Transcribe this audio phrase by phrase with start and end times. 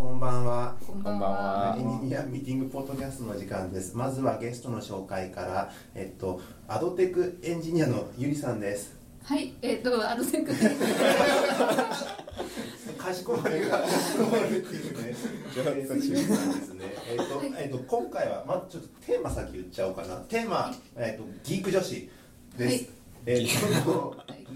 [0.00, 0.74] こんばんは。
[0.86, 3.94] こんばんははエンジニアミーティングポッドキャストの時間です。
[3.94, 8.96] まずはゲストの紹介から、えっと、アドテクエンジニアのゆりさんです。
[9.22, 10.54] はい、えっ、と、アドセク。
[12.96, 16.84] かしこまりが、かしこまりっていうね。
[17.10, 20.16] えっと、えっと、今回は、まずちょっとテーマ先言っちゃおうかな。
[20.16, 22.10] テーマ、えっと、ギーク女子
[22.56, 22.84] です。
[22.84, 22.88] はい
[23.26, 23.48] えっ
[23.84, 24.46] と、はい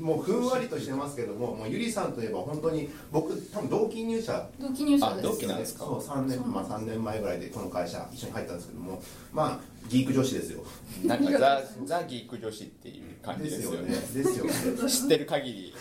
[0.00, 4.48] もうふんわりとしてますけども、もうゆりさんといえば本当に僕多分同期入社。
[4.60, 5.28] 同期入社あです。
[5.28, 5.84] 同期なんですか？
[5.84, 10.64] そう3年まあ3年前ぐらいでこの会社一緒に入ったんですけどもまあギーク女子ですよ。
[11.04, 13.88] なんかザ・ザギーク女子っていう感じでよね。
[13.88, 14.50] ですすよね。
[14.50, 14.90] ですよね。
[14.90, 15.74] 知ってる限り。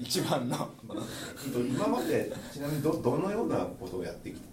[0.00, 0.68] 一番の。
[1.54, 4.51] 今までちなみにどどのようなことをやってきたんです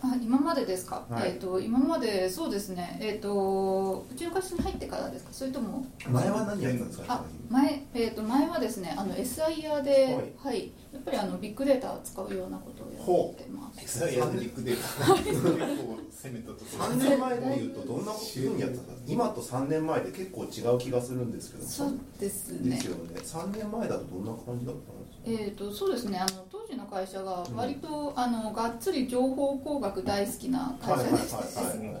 [0.00, 0.08] か？
[0.08, 1.04] あ、今までですか？
[1.10, 2.98] はいえっ、と、今まで、そうですね。
[3.00, 5.32] えっ、と、うちの会社に入ってからですか？
[5.32, 5.84] それとも？
[6.08, 7.04] 前は何やってたんですか？
[7.08, 13.80] あ、前、えっ、と、前はですね、あの SIR で、ははいい、やっぱりあのビッグデータを使うようなことをやってます。
[13.80, 19.02] エクサイアビッグデータ結構攻めたところ3年前で言うとどんなふうにやってたんですか？
[19.08, 22.84] 今と3年前で結構違う気がするんですけどそうですねです。
[22.86, 31.94] よね3年前だとどんな感じだったんですかえー、とそうですねあの当時の会社が割と、あのがっつり情報工学大好きな会社でして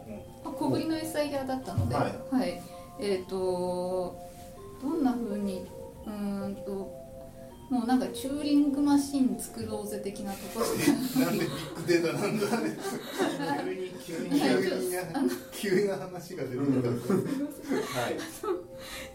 [0.44, 2.00] 小ぶりの SIR だったので、は
[2.30, 2.50] はい。
[2.50, 2.52] い
[3.00, 4.16] えっ、と
[4.82, 5.66] どんな風に
[6.06, 7.01] うーんと
[7.72, 10.66] もうなんかチューリングマシン作ろうぜ的なところ
[11.24, 12.76] なんでビッグデータなんだね
[14.04, 18.18] 急に急に急に急な話が出てきたはい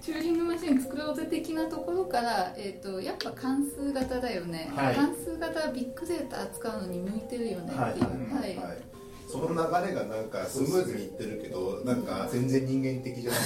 [0.01, 8.97] チューリングマシン作ろうぜ的なところから、えー、とやっぱ関数型だよね、はい関数型はビッグデータ扱うのに向いてるよねっていう、はいはい
[9.27, 13.41] その流れがなんかスムーズにいってるけどなんか全然人間的じゃない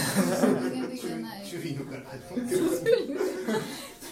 [0.70, 3.02] 人間的じゃないチューリングから始まってる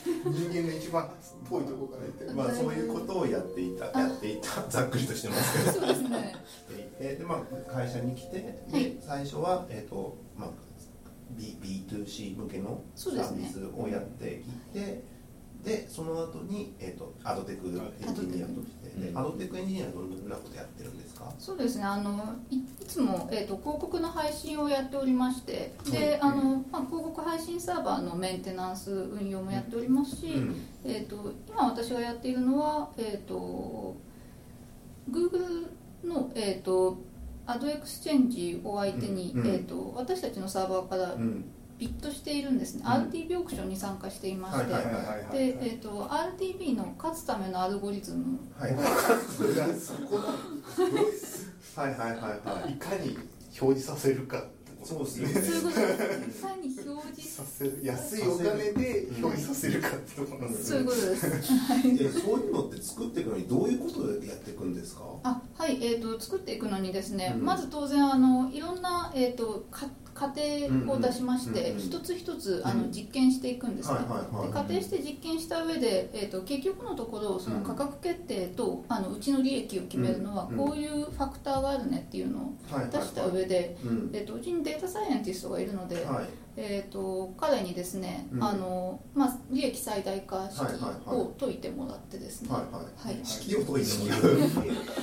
[0.06, 1.10] 人間の一番
[1.50, 5.72] 遠いところから言ってるまあそういうことをやっていたやっていたざっくりとしてますけど。
[5.72, 6.36] そうですね。
[7.00, 8.98] でで、まあ、会社に来てで、はい。
[9.02, 10.50] 最初は、えーとまあ、
[11.32, 15.04] B B2C 向けのサービスをやっていて
[15.64, 21.32] でその後に、えー、とアドテクエンジニアとしてアドテクエンジニアはどんなことやってるんですか？
[21.38, 21.84] そうですね。
[21.84, 26.22] あのいいつも、えー、と広告の配信をやっておりましてで、はい。
[26.22, 30.56] あのまあ、広告配信サーバーのメンテナンス運用もやっておりますし、うん。
[30.86, 33.96] えー、と今私がやっているのは、えー、と
[35.12, 35.68] Google
[36.06, 36.98] の、えー、と
[37.46, 41.16] アドエクスチェンジを相手に、えー、と私たちのサーバーから
[41.82, 42.92] うん bid しているんですね、うん。
[43.10, 45.00] RTB オークションに参加していまして、はいはいは
[45.32, 48.38] いで、えー、と RTB の勝つためのアルゴリズム。
[48.58, 48.84] はいはい。
[48.84, 48.92] は
[51.88, 52.18] いはいは
[52.68, 52.76] いい。
[52.76, 53.18] かに
[53.62, 54.48] 表示させるかって
[54.78, 54.88] こと。
[54.88, 55.82] そうですねそういうことで
[56.32, 61.28] すいかに表示させる安いお金で表示させるかってところなんですそういうことです。
[61.28, 61.30] え
[62.10, 65.04] そういうのって作っていくのにどういうことでやっていくんですか？
[65.24, 67.46] あ、はい、えっ、と作っていくのにですね、うん。
[67.46, 69.86] まず当然あのいろんなえっ、とか
[70.20, 70.42] 過程
[70.92, 74.00] を出しまして、一つ一つあのうん実験していくんですね。
[74.00, 80.58] で仮定して実験した上で、えっ、と結局のところその価格決定と、あのうちの利益を決めるのはうん。
[80.58, 82.54] こういうファクターがあるねっていうのを
[82.92, 84.10] 出した上で、うん。
[84.12, 85.96] えっ、とうちにデータサイエンティストがいるので。
[86.04, 86.26] はい。
[86.62, 88.44] えー、と彼にですね、うん。
[88.44, 90.64] あのまあ、利益最大化式
[91.08, 92.62] を解いてもらってですね、はい。
[92.64, 93.26] はいはい。
[93.26, 94.22] 式を解いてもらう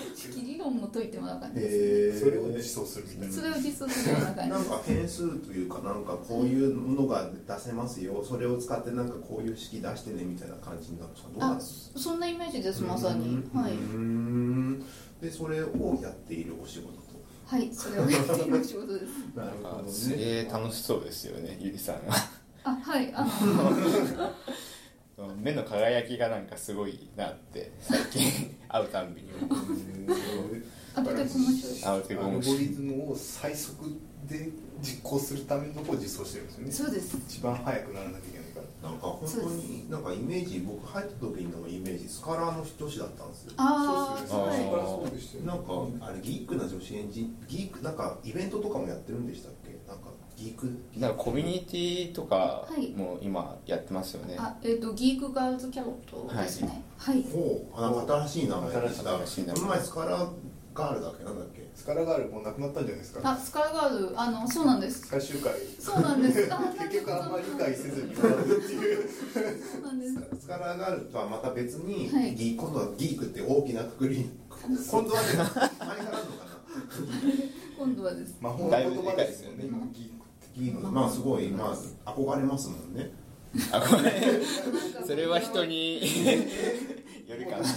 [1.07, 2.21] 式理論も解いてもらう感じです、えー。
[2.21, 3.35] それを実装するみたいな。
[3.35, 4.51] それを実装するような感じ。
[4.51, 8.25] なんか変数というかなんかこういうのが出せますよ。
[8.25, 11.31] それを使ってなんかこういう式出してねみたいな感じになるんですか？
[11.31, 11.99] どうなんあですか？
[12.01, 13.29] そんなイメージですまさに。
[13.29, 13.61] うん。
[13.61, 13.73] はい。
[13.73, 14.85] うーん。
[15.21, 17.07] でそれをやっているお仕事と。
[17.47, 19.05] はいそれをやっている仕事です。
[19.37, 22.15] なるほどすげえ楽しそうですよねゆりさんが
[22.65, 23.25] あはいあ
[25.17, 30.63] の 目の輝きがなんかすごいなって最近会うたんびに思う
[30.97, 31.89] あとで面白いです。
[31.89, 33.85] アルゴリズムを最速
[34.27, 34.49] で
[34.81, 36.73] 実行するためのところを実装してるんですよね。
[36.73, 37.17] そうです。
[37.29, 38.91] 一番早くならなきゃいけないから。
[38.91, 43.53] なんか本当になんかイメージ僕入った時のイメージスカラーの女子だったんですよ。
[43.59, 44.65] ああそうですね。
[44.65, 45.65] そこからそうでしたよねなん
[46.01, 49.77] かあれギークな女子エンジンギークなんかイベントとかもやってるんでしたっけ？
[49.87, 50.05] なんか
[50.37, 50.71] ギーク。
[50.97, 52.89] なんかコミュニティとかはい。
[52.93, 56.83] も今やってますよね、あえっ、とギークガールズキャロットですね。
[56.97, 59.81] はい、ほうあなんか新しい名前新しい名前。
[59.81, 60.29] スカラ
[60.77, 61.25] ガールだっけ？
[61.25, 61.67] なんだっけ？
[61.75, 63.21] スカラガールもうなくなったんじゃないですか？
[63.31, 65.07] あスカラガールあのそうなんです。
[65.07, 65.53] 最終回。
[65.81, 66.53] そうなんです。
[66.53, 69.09] あ 結局あんまり理解せずに終わるっていう。
[69.73, 70.15] そうなんです。
[70.43, 72.35] スカラガールとはまた別に、はい。
[72.35, 74.29] ギー今度はギークって大きなくくり
[74.91, 76.57] 今度はね前からあるのかな？
[77.79, 78.35] 今度はです。
[78.41, 79.65] 魔法の言葉ですよね。
[79.67, 81.67] 今ギークってギークまあすごいま
[82.05, 83.11] あ憧れますもんね。
[83.73, 84.13] あごめん
[85.07, 86.01] それは人に
[87.27, 87.63] よるかな。
[87.63, 87.71] ギ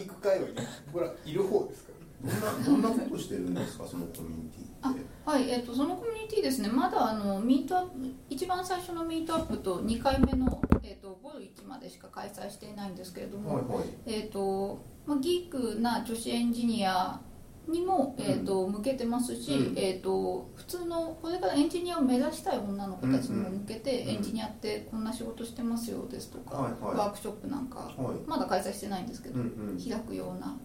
[0.00, 1.93] ーク界隈にほらいる方ですから
[2.24, 5.00] どんなどんなことしてるんですかそのコミュニティって？
[5.24, 6.68] はい、えっとそのコミュニティですね。
[6.68, 13.84] まだあのミートアップ一番最初のミートアップと2回目の、えっとボル1までしか開催していないんですけれども、はいはい。
[14.06, 17.20] えっとまあ、ギークな女子エンジニア
[17.66, 19.78] にも、えっと向けてますし、うん。
[19.78, 24.08] えっと普通のこれからエンジニアを目指したい女の子たちにも向けて、うん。
[24.10, 26.96] エンジニアってこんな仕事してますよですとか、はいはい。
[26.96, 28.16] ワークショップなんかはい。
[28.26, 29.78] まだ開催してないんですけど、うんうん。
[29.78, 30.56] 開くような、はい、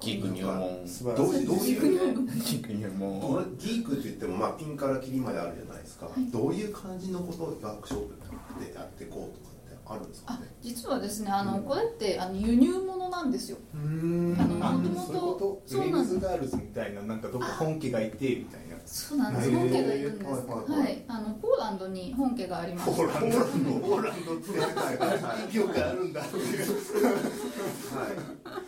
[0.00, 19.50] ギーク入門素晴らしいどういうどういうギーク入門これギークって言ってもまあピンからキリまであるじゃないですか、はいどういう感じのことをワークショップでやっていこうとかってあるんですかあね実はですねあの、うんこれってあの輸入物なんですようーんあのあもともとそうなんですウェールズガールズみたいななんかどっか本家がいてみたいなそうなんです。
[19.50, 20.30] 本家がいるんです。
[20.30, 20.40] はい。
[20.40, 20.70] はい。
[20.70, 22.90] はいはいあのポーランドに本家があります。
[22.90, 23.38] ポーランド
[23.80, 25.20] ポーランドってはいはいはい。
[25.20, 26.74] 企業があるんだっていうは
[28.08, 28.12] い。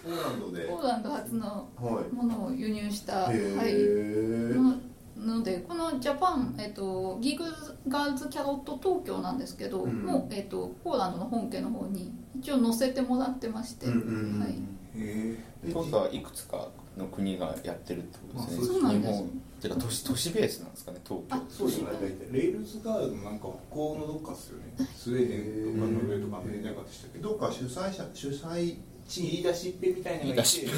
[0.04, 0.64] ポーランドで。
[0.64, 4.76] ポーランド初のはいものを輸入した、はい、の
[5.16, 7.44] のでこのジャパン、えっと、ギーグ
[7.88, 10.04] ガールズキャロット東京なんですけど、うん。
[10.04, 14.54] もう、えっと、ポーランドの本家の方に一応載せてもらってまして、うんうんはい、
[14.96, 18.66] へってことはいくつかの国がやってるってことですね。
[18.66, 19.30] そうなんです日本っ
[19.60, 21.34] ていうか都市都市ベースなんですかね東京。
[21.36, 24.64] あそうじゃない大体 Rails Girls もなんか北欧のどっかっすよね。
[24.96, 28.76] スウェーデンとかノルウェーとかアメリカでしたけどどっか主催者主催
[29.08, 30.68] 地言い出しっぺみたいなのがいてそう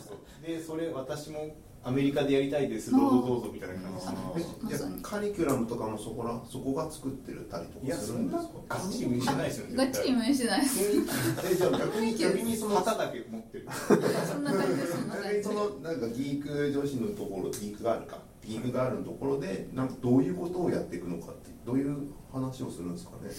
[0.00, 0.46] そう。
[0.46, 4.06] でそれ私もアメリカでやりたいですどうぞどうぞみたいな感じ。
[4.06, 10.80] あえじゃまさにあカリキュラムとかもそこらそこが作ってるたりとかするんですかガッチリ無理してないですよねがっちり無理してないです。
[11.50, 13.68] えじゃあ逆に逆にその旗だけ持ってる
[14.26, 15.28] そんな感じですそんな感じ。
[15.30, 18.18] ですそのなんかギーク女子のところギークガールか。
[18.44, 23.30] ギークガールのところでなんかどういうことをやっていくのかってどういう話をするんですかね？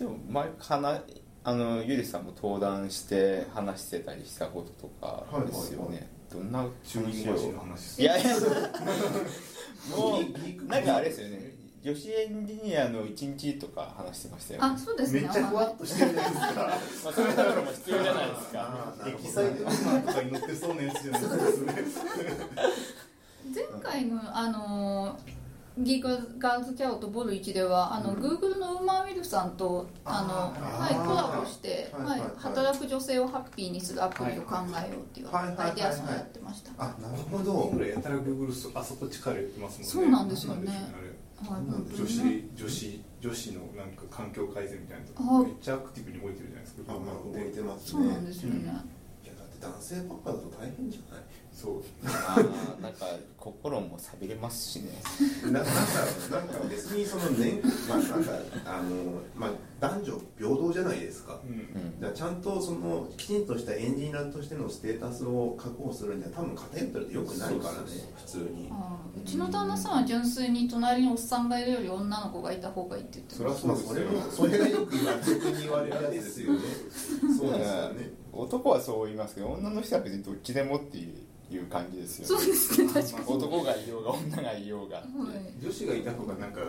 [0.00, 1.00] でも前話
[1.44, 8.36] あのゆりさんも登壇して話してたりしたこととかですよね、はいはいはいどんな中二の話いやいや
[9.96, 11.60] もうなんかあれですよね。
[11.82, 14.66] 女子エンジニアの一日とか話してましたよね。
[14.74, 15.22] あそうですね。
[15.22, 16.54] めっちゃふわっとしてるじゃないですか。
[16.54, 18.94] まあそういうところも必要じゃないですか。
[19.06, 19.70] エキサイトと
[20.12, 21.72] かに乗ってそうなやつじゃないですか。
[23.54, 25.39] 前回のあのギー
[25.74, 37.70] クガールズキャロットボル1ではあの、グーグルのウーマンウィルさんとあのはい、コラボして、はい働く女性をハッピーにするアプリを考えようっていうアイデアソンをやってました、あなるほど。
[37.72, 39.88] 今やたらグーグルあそこ力入れてますもんね。
[39.88, 40.92] そうなんですよね。
[41.40, 51.24] 女子女子女子のなんか環境改善みたいなとめっちゃアクティブに動いてるじゃないですかあまあ動いてますそうねなんですよね、いやだって男性ばっかだと大変じゃない？
[51.60, 54.90] そうあーなんか心も寂れますしね。
[55.44, 55.70] ななんか
[56.30, 58.32] なんか別にそのねまあなんか
[58.64, 61.40] あのまあ男女平等じゃないですか。
[61.44, 62.14] うん。
[62.14, 67.78] ちゃんとそのきちんとしたエンジニアとしてのステータスを確保するには多分偏ってるとよくないからね
[68.16, 68.70] 普通に。
[69.16, 76.60] うちの旦那さんは純粋に隣におっさんがいるより女の子がいた方がいいって言ってそりゃますまそうですよあそれもそれがよく言われ俗に言われるやつですよね。
[77.38, 78.10] そうですよね。
[78.32, 81.14] 男はそう言いますけど女の人は別にどっちでもっていう
[81.54, 85.64] いう感じですよそうですね確かに、男がいようが女がいようがはい。
[85.64, 86.60] 女子がいた方がなんか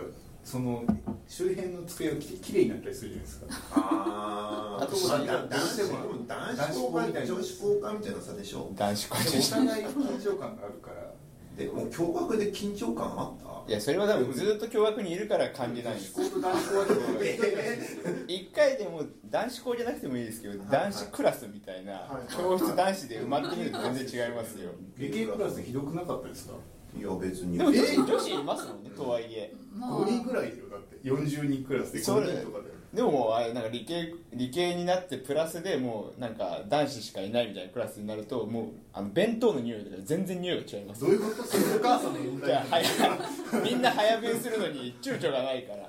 [0.44, 0.84] その
[1.28, 3.46] 周辺の机がききれいになったりするじゃないですか。
[3.76, 4.84] あー。
[4.84, 11.11] あとまあどう男子しても男子校か女子校かみたいな差でしょ男子校でもお互い緊張感があるから
[11.56, 13.70] でもう驚愕で緊張感あった？
[13.70, 16.14] いやそれは多分ずっと共学にいるから感じないんです。
[16.18, 22.32] 女子校と男子校はちょっと一回でも男子校じゃなくてもいいですけど男子クラスみたいなはい。
[22.34, 24.70] 教室男子で埋まってみると全然違いますよ。
[24.96, 26.54] 理系クラスひどくなかったですか？
[26.98, 27.58] いや別に。
[27.58, 29.52] でも女子女子いますもんねとはいえ。
[29.74, 30.96] ま5人くらいいるよだって。
[31.08, 41.00] 40人クラスで5人とかででももうあれなんか理系理系になってプラスでもうなんか男子しかいないみたいなクラスになるともうあの弁当の匂いとか全然匂いが違います。
[41.00, 41.42] どういうこと？
[41.42, 45.88] お母さんの問じゃあ題早みんな早弁するのに躊躇がないから、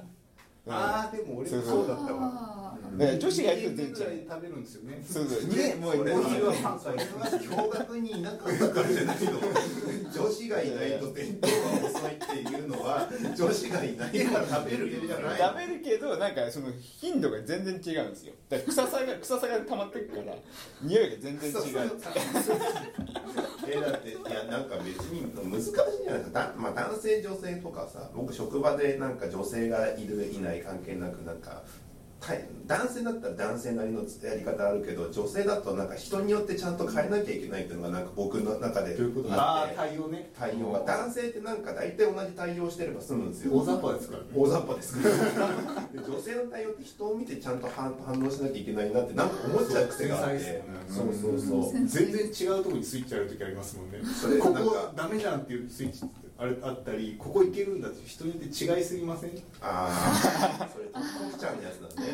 [0.70, 2.63] ああでも俺もそうだったわ
[2.94, 5.04] あうんだから女子がいると全2ぐらい然食べるんですよね。
[5.08, 5.56] そうそう。
[5.56, 9.32] ねもうそれもうはそれは驚愕にいなかったからじゃないの。
[10.14, 18.34] 女子がいないと弁当が遅いっていうのは女子がいないから食べるじゃない食べるけどなんかその頻度が全然違うんですよ。
[18.50, 20.36] だから臭さが臭さが溜まってくから
[20.82, 21.92] 匂いが全然違う。
[23.66, 26.40] えだっていやなんか別に難しいじゃないですか。
[26.40, 31.62] だ、まあ、男性女性とかさ僕職場でなんか女性がいるいない関係なくなんかた
[32.66, 39.76] 男性だったら男性なりのやり方あるけど女性だとなんか人によってちゃんと変えなきゃいけないっていうのがなんか僕の中でということあああって。
[39.76, 40.32] 対応ね。
[40.38, 40.80] 対応が。
[40.86, 43.54] 男性ってなんか大体同じ対応してれば済むんですよ。
[43.54, 44.30] 大雑把ですからね。
[44.34, 44.96] 大雑把です。
[45.02, 45.10] か
[45.94, 50.64] らで女性の対応って人を見てちゃんと反反応しなきゃいけないなってなんか思っちゃう癖があって。
[50.88, 51.80] そうそうそうう。
[51.80, 51.88] ん。
[51.88, 54.00] 全然違うところにスイッチある時ありますもんね。
[54.22, 56.06] それここダメじゃんっていうスイッチ
[56.38, 59.32] あれあったりここいけるんだって人によって違いすぎません？
[59.62, 59.88] あ
[60.62, 61.00] あ それとト
[61.32, 62.08] キちゃんのやつだね。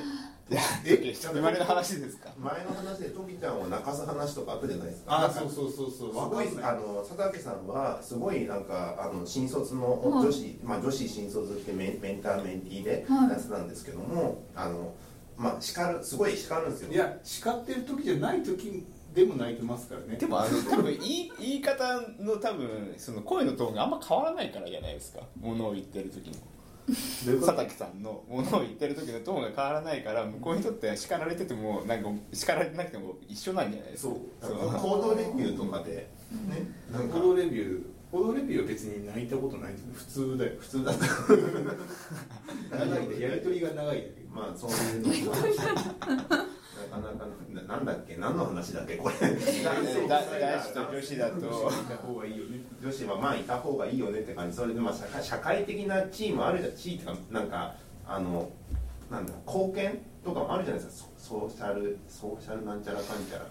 [0.83, 2.29] え生まれの話ですか？
[2.37, 5.25] 前の話でトキちゃんを泣かす話とかあったじゃないですか。
[5.25, 13.29] あそうそうそうそうすごいあの佐竹さんはすごいなんかあの新卒のはい女子、まあ女子新卒ってメンメンターメンティーではい。
[13.29, 14.93] やつなんですけども、あの
[15.37, 16.91] まあ叱るすごい叱るんですよ。
[16.91, 20.17] いや叱ってる時じゃない時でも泣いてますからね。
[20.17, 25.21] でもあの多分言い言い方の多分その声のトーンがあんま変わらないからじゃないですか。
[25.39, 26.35] ものを言ってる時の。
[27.39, 34.13] 佐竹さんのものを言ってる時のトーンが変わらないから向こうにとっては叱られててもなんか叱られてなくても一緒なんじゃないですか。
[34.41, 34.73] そう。
[34.73, 36.09] 行動レビューとかで
[36.47, 37.17] ねなんか。
[37.19, 37.83] 報道レビュー。
[38.11, 40.53] 報道レビューは別に泣いたことない普通だよ。
[40.59, 41.05] 普通だった
[42.85, 44.09] 長いでやり取りが長いだけ。
[44.33, 45.37] まあそういうのも
[46.91, 48.15] なかなかななんだっけ？
[48.17, 48.95] 何の話だっけ？
[48.95, 49.15] これ。
[49.15, 51.37] 男性だ男子と女子だと。
[51.37, 52.59] いた方がいいよね。
[52.81, 54.55] 女子はまあいた方がいいよねって感じ。
[54.55, 57.75] それでまあ社会社会的なチームあるじゃん地位とかなんか
[58.07, 58.49] あの
[59.11, 61.09] なんだ貢献とかもあるじゃないですか。
[61.17, 63.45] ソソーシャルソーシャルなんちゃらかんちゃら。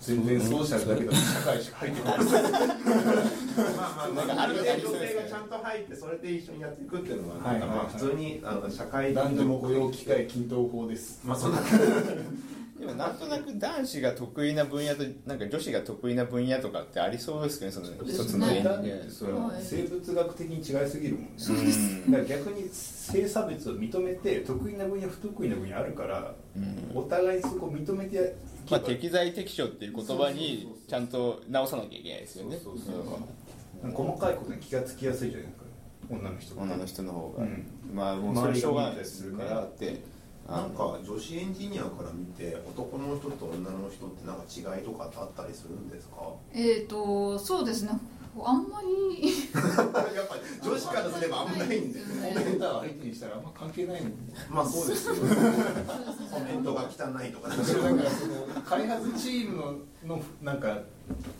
[0.00, 11.20] 全然ソーシャルだけど社会しか入ってないまあまあまあなんかある女性がちゃんと入ってそれで一緒にやっていくっていうのははないんかまあ普通にあの社会的男女も雇用機会均等法です。
[11.24, 11.58] まあそんな
[12.78, 19.62] でもなんとなく男子が得意な分野となんか女子が得意な分野とかってありそうですけどねその一つのね演技でそのはい。
[19.62, 21.30] 生物学的に違いすぎるもんね。
[21.48, 26.90] うんだから逆に性差別を認めて得意な分野不得意な分野あるから、うん。
[26.94, 28.36] お互いそこ認めて
[28.68, 32.58] まあ、ば適材適所っていう言葉にちゃんと直さなきゃいけないですよね。
[33.92, 35.64] 細かいことに気がつきやすいじゃないですか。
[36.10, 37.66] 女の人が女の人の方が、うん。
[37.94, 40.02] まあもうそれしょうがないですからって
[40.48, 46.16] なんか女子エンジニアから見て男の人と女の人ってなんか違いとかってあったりするんですか？
[46.52, 47.90] えっ、とそうですね。
[48.44, 49.28] あんまり。
[49.54, 52.00] やっぱり女子からすればあんまないんで。
[52.00, 54.16] ねコメンターを相手にしたらあんま関係ないもんね。
[54.50, 55.14] まあそうですよ。
[55.14, 57.48] コメントが汚いとか。
[57.48, 59.56] だからその開発チーム
[60.04, 60.78] ののなんか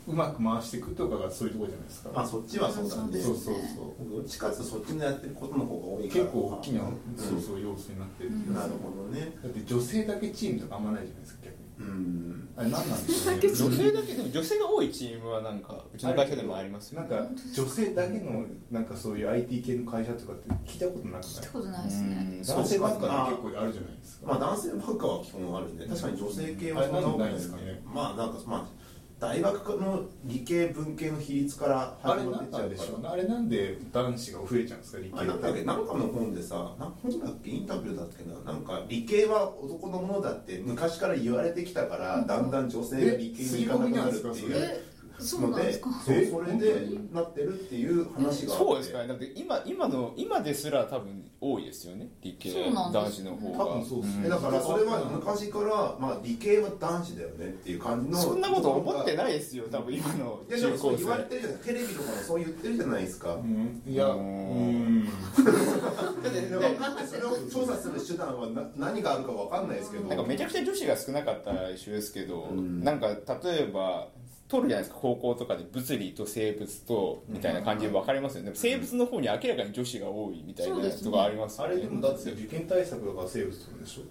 [0.07, 6.97] うまく回していくとかがそういうところじゃないですか、まあそっちはそうなんでそうそうそうどっちかっていうとそっちのやってることの方が多いから結構大きな、うん。
[7.17, 9.31] そうそう要素になってる、うんなるほどね。
[9.41, 11.65] だって女性だけチームとかあんまないじゃないですか逆に。
[11.77, 12.49] うん。
[12.55, 13.41] あれ何なんでしょうね。
[13.41, 21.21] 女性だけでも女性が多いチームはなんかうちの会社でもありますよなんか女性だけのなんかそういう IT 系の会社とかって聞いたことなくない？
[21.21, 22.15] 聞いたことないですね。
[22.15, 22.41] うん。
[22.41, 27.81] 男性ばっかまあで結構あるじゃないですか、まあ男性ばっかは基本あるんで確かに女性系はあれなんで多くないんですかね。
[27.83, 28.84] まあなんかまあ
[29.19, 32.99] 大学の理系文系の比率からあれ始まってっちゃうでしょ。
[33.09, 35.27] あれなんで男子が増えちゃうんですか理系なん
[35.65, 44.55] なんかの本でさな本だっけインタビューだっけななんか理系は男のものだって昔から言われてきたからだんだん女性が理系に行かなくなるっていう。
[44.55, 45.89] えそうなんですか。
[46.05, 48.65] そうそれでなってるっていう話があって。
[48.65, 49.07] そうですかね。
[49.07, 52.09] だって今今の今ですら多分多いですよね。
[52.21, 53.65] 理系男子の方が。
[53.65, 54.23] 多分そうですね。
[54.25, 59.65] えだからそれは昔から、まあ、理系は男子だよねっていう感じのそんなこと思っていないですよ。
[59.71, 61.59] 多分今のいやでもそう言われ生てるじゃない。
[61.59, 63.81] テレビとかもそう言ってるじゃないですか、うん。
[63.85, 64.99] いやううん。
[64.99, 70.07] んだってそれを調査する手段はな何があるか分かんないですけど。
[70.07, 72.83] なんかめちゃくちゃ女子が少なかったら一緒ですけど、うん。
[72.83, 74.07] なんか例えば
[74.47, 81.73] 取るじゃないですか高校とかで物理と生物とみたいな感じで分かりますよね、生物の方に明らかに女子が多いみたいなやつとかありますよね。
[81.73, 84.01] あれでもだって受験対策だから生物とかでしょ？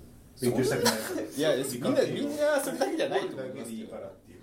[0.43, 0.95] 勉強したくない
[1.37, 4.41] いやみんなみんなそれだけじゃないと思いだけでいいますけどからっていう。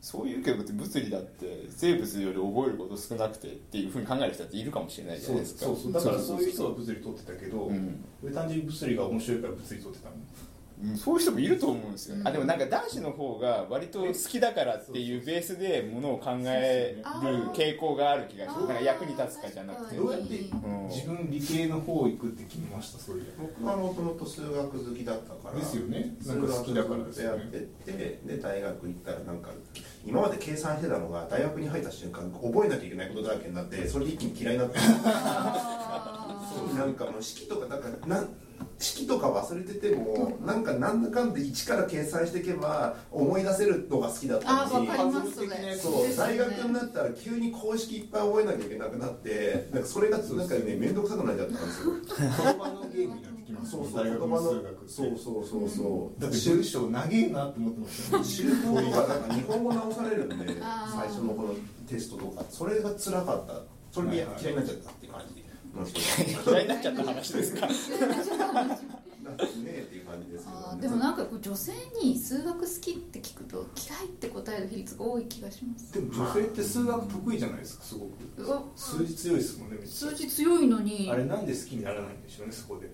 [0.00, 5.66] そういうけど物理だって生物より覚えること少なくてっていうふうに考える人だっているかもしれないじゃそないうですか。
[5.66, 5.92] そうそう。
[5.92, 8.04] だからそういう人は物理取ってたけど、うん。
[8.24, 10.16] 俺単純に物理が面白いから物理取ってたの
[10.82, 12.28] うんそういう人もいると思うんですよ、うん。
[12.28, 17.02] あでもなんか男子の方が割と好きだからっていうベースでものを考える
[17.52, 19.96] 傾向がある気がしてなんか役に立つかじゃなくて。
[19.96, 20.88] どうやってうん。
[20.88, 25.54] 自分理系の方行くって決めましたそれで僕はもともと数学好きだったから。
[25.58, 26.16] ですよね。
[26.20, 26.98] 数なんか好きだから。
[26.98, 29.50] 学ずっとやってってで大学行ったらなんか
[30.04, 34.78] 今まで計算してたのが大学に入った瞬間覚えなきゃいけないことだらけになってそれで一気に嫌いになって。
[36.74, 38.28] なんかもう式とかなんかなん
[38.78, 44.88] 式とか忘れててもなんかなんだかんで一から計算していけば思い出せるのが好きだったのに
[45.76, 46.16] そう。
[46.16, 51.94] 大学になったら急に公式いっぱい覚えなきゃいけなくなって なんかそれがなんかね面倒くさくなっちゃったんですよ。
[52.36, 54.40] その場のゲームになってきまそうそう言葉の
[54.86, 56.20] そうそうそうそう。
[56.20, 60.36] だって文章長えなって思ってましたよ知る方がなんか日本語直されるんで
[60.94, 61.54] 最初のこの
[61.88, 62.44] テストとか。
[62.48, 63.54] それが辛かった。
[63.90, 65.47] それで嫌いになっちゃったっていう感じ
[65.86, 67.68] 嫌いになっちゃった話ですか。
[69.28, 75.92] なんかねっていう感じですけどでもなんかこう女性に数学好きって聞くと嫌いって答える比率が多い気がします。
[75.92, 78.12] でも女性って数学得意じゃないですかすごく。
[78.38, 78.62] うわ。
[78.74, 81.10] 数字強いですもんね数字強いのに。
[81.12, 82.90] あれなんで好きにならないんでしょうねそこで。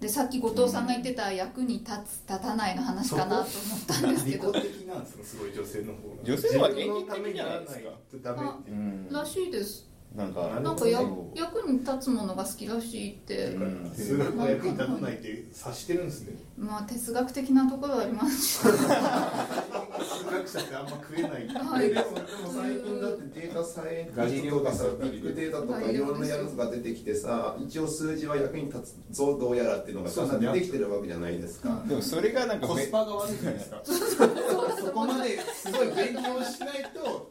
[0.00, 3.46] でさっき後藤さんが言ってた役に立つ立たないの話かなと思っ
[3.86, 4.52] たんですけど。
[4.52, 6.24] 利己的なんですかすごい女性の方が。
[6.24, 7.64] 女性の方が自分のためにならない
[8.10, 11.00] とダメってういう、んらしいですなんかなんかや
[11.34, 13.92] 役に立つものが好きらしいって、うん。
[13.94, 16.36] 数学は役に立たないって察してるんですね。
[16.56, 18.42] まあ哲学的なところはあります。
[18.42, 21.48] し数学者ってあんま食えない。
[21.48, 21.88] はい。
[21.90, 31.84] でもでも最近だってデータサイエンテガリィストとかさビッグデータとかいろんなやつが出てきてさ一応数字は役に立つぞどうやらっていうのがだんだん出てきてるわけじゃないですか。
[31.86, 33.82] でもそれがなんかコスパが悪いじゃないですか。
[33.84, 37.30] そこまですごい勉強しないと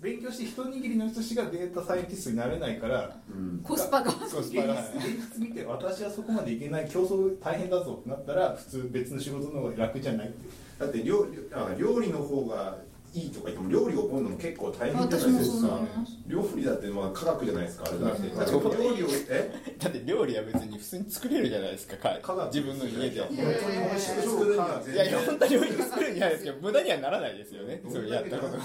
[0.00, 3.60] 勉強して一握りの人しかデータサイエンティストになれないからうん。
[3.62, 4.10] コスパが。
[4.10, 4.80] コス現実パが。
[4.96, 10.36] 現実見て私はそこまでいけない競争大変だぞってなったら普通別の仕事の方が楽じゃないって
[10.78, 12.78] だって料理あ料理の方が
[13.12, 15.80] いいとか言っても料理を覚えるのも結構大変じゃないですか。
[16.28, 19.52] 料理だってまあ科学じゃないですかあれだってうんだって料理をえ？
[19.78, 23.20] だって料理は別に普通に作れるじゃないですかか科学自分の家で。
[23.20, 27.82] 本当に美味しく作るには全いやいや然本当に美味しく作るんじゃないですけど無駄にはならないですよね。
[27.90, 28.60] それやったことが。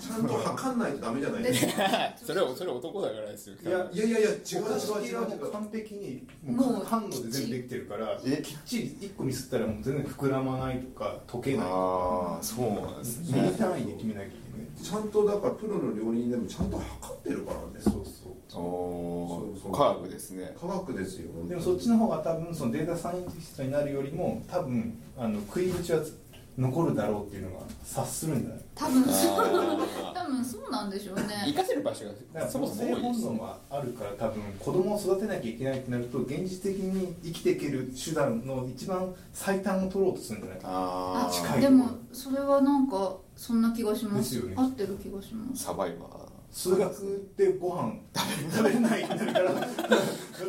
[0.00, 1.72] ちゃんと測んないとダメじゃないですか。
[2.24, 3.56] それそれ男だからですよ。
[3.62, 4.36] いやいやいやいや違う。
[4.36, 4.40] 違う
[4.80, 8.40] 式違う違うはもう完璧にもう反応で全部できてるからえ？
[8.42, 14.58] きっちり1個ミスったらもう全然膨らまないとか溶けないとああそうなんですかミリね単位で決めなきゃいけ。
[14.58, 17.64] ないちゃんとだからプロの料理人でもちゃんと測ってるからね。
[17.80, 18.60] そうそう。
[18.60, 19.72] おそうそう。
[19.72, 20.54] ー科学ですね。
[20.60, 21.30] 科学ですよ。
[21.48, 26.00] でもそっちの方が多分そのデータサイエンティストになるよりも多分あの食い口は
[26.58, 28.58] 残るだろうっていうのが察するんじゃない？
[28.74, 29.12] 多分そう。
[29.40, 31.34] あ 多分そうなんでしょうーね。
[31.52, 40.60] 活かせる場所だかがらそもそも多いで性本す能があるから多分子供を育てなきゃいけないってなると現実的に生きていける手段の一番最短を取ろうとするんじゃない？
[40.60, 41.58] かあ近い。
[41.58, 44.34] あでもそれはなんかそんな気がします。
[44.34, 45.64] ですよね合ってる気がします。
[45.64, 46.26] サバイバー。
[46.50, 47.92] 数学でご飯
[48.50, 49.52] 食べれないってなるから。
[49.54, 49.68] だっ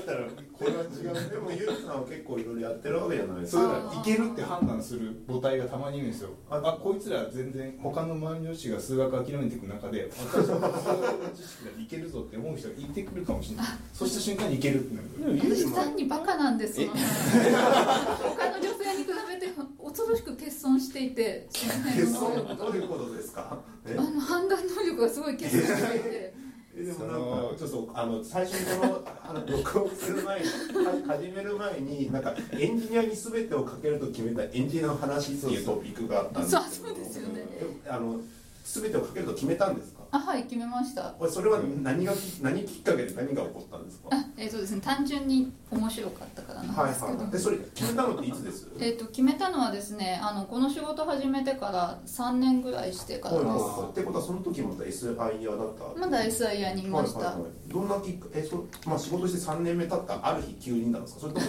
[0.06, 0.20] たら
[0.58, 1.30] これは違う。
[1.30, 6.30] でもゆうさんは結構いろいろやってるわけじゃないですそれかがいけるって判断する母体がたまにいるんですよ。
[6.50, 13.66] ああこいつら全然他の周りの女子が数学諦めていく中で私は数学の知識がいけるぞって思う人がいてくるかもしれない。
[13.94, 15.08] そうした瞬間にいけるってなる。
[15.40, 16.86] 私単にバカなんですえ？
[16.86, 23.60] よ他の女性に比べて恐ろしく欠損していてその辺えの能力そうどういうことですか？
[23.86, 23.96] え？
[23.98, 26.10] あの判断能力がすごい欠損していて。
[26.10, 26.47] え
[26.78, 37.46] でもなんかちょっとあの最初にこのあの録音する前には始める前になんかエンジニアに全てをかけると決めたエンジニアの話っていうトピックがあったんですそうそうですよね。
[37.50, 38.20] えあの
[38.64, 39.97] 全てをかけると決めたんですか？
[40.12, 41.14] あはい決めました。
[41.30, 44.10] それは何が何きっかけで何が起こったんですか？
[44.12, 48.68] あえっ、とですね単純に面白かったからなんはいですけど、はいでそれ決めたのっていつです？
[48.80, 53.92] えー、と決めたのはですねあのこの仕事始めてから3年ぐらいしてからです、はいはいはい。
[53.92, 55.16] ってことはその時また SIR
[55.58, 56.00] だった？
[56.00, 61.22] まだ SIR にいました、はいはいはい、どんなきっかえそ、まあ、仕事して3年目経ったある日急になんですか？
[61.22, 61.46] それとも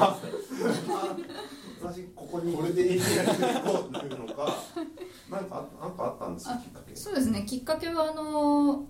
[0.00, 0.18] あ
[1.82, 2.54] 私ここに。
[2.56, 4.54] これでエンジニアに行こうっていうのか。
[5.30, 6.96] なんかあなんかあったんですかあきっかけ。
[6.96, 7.44] そうですね。
[7.46, 8.84] きっかけはあの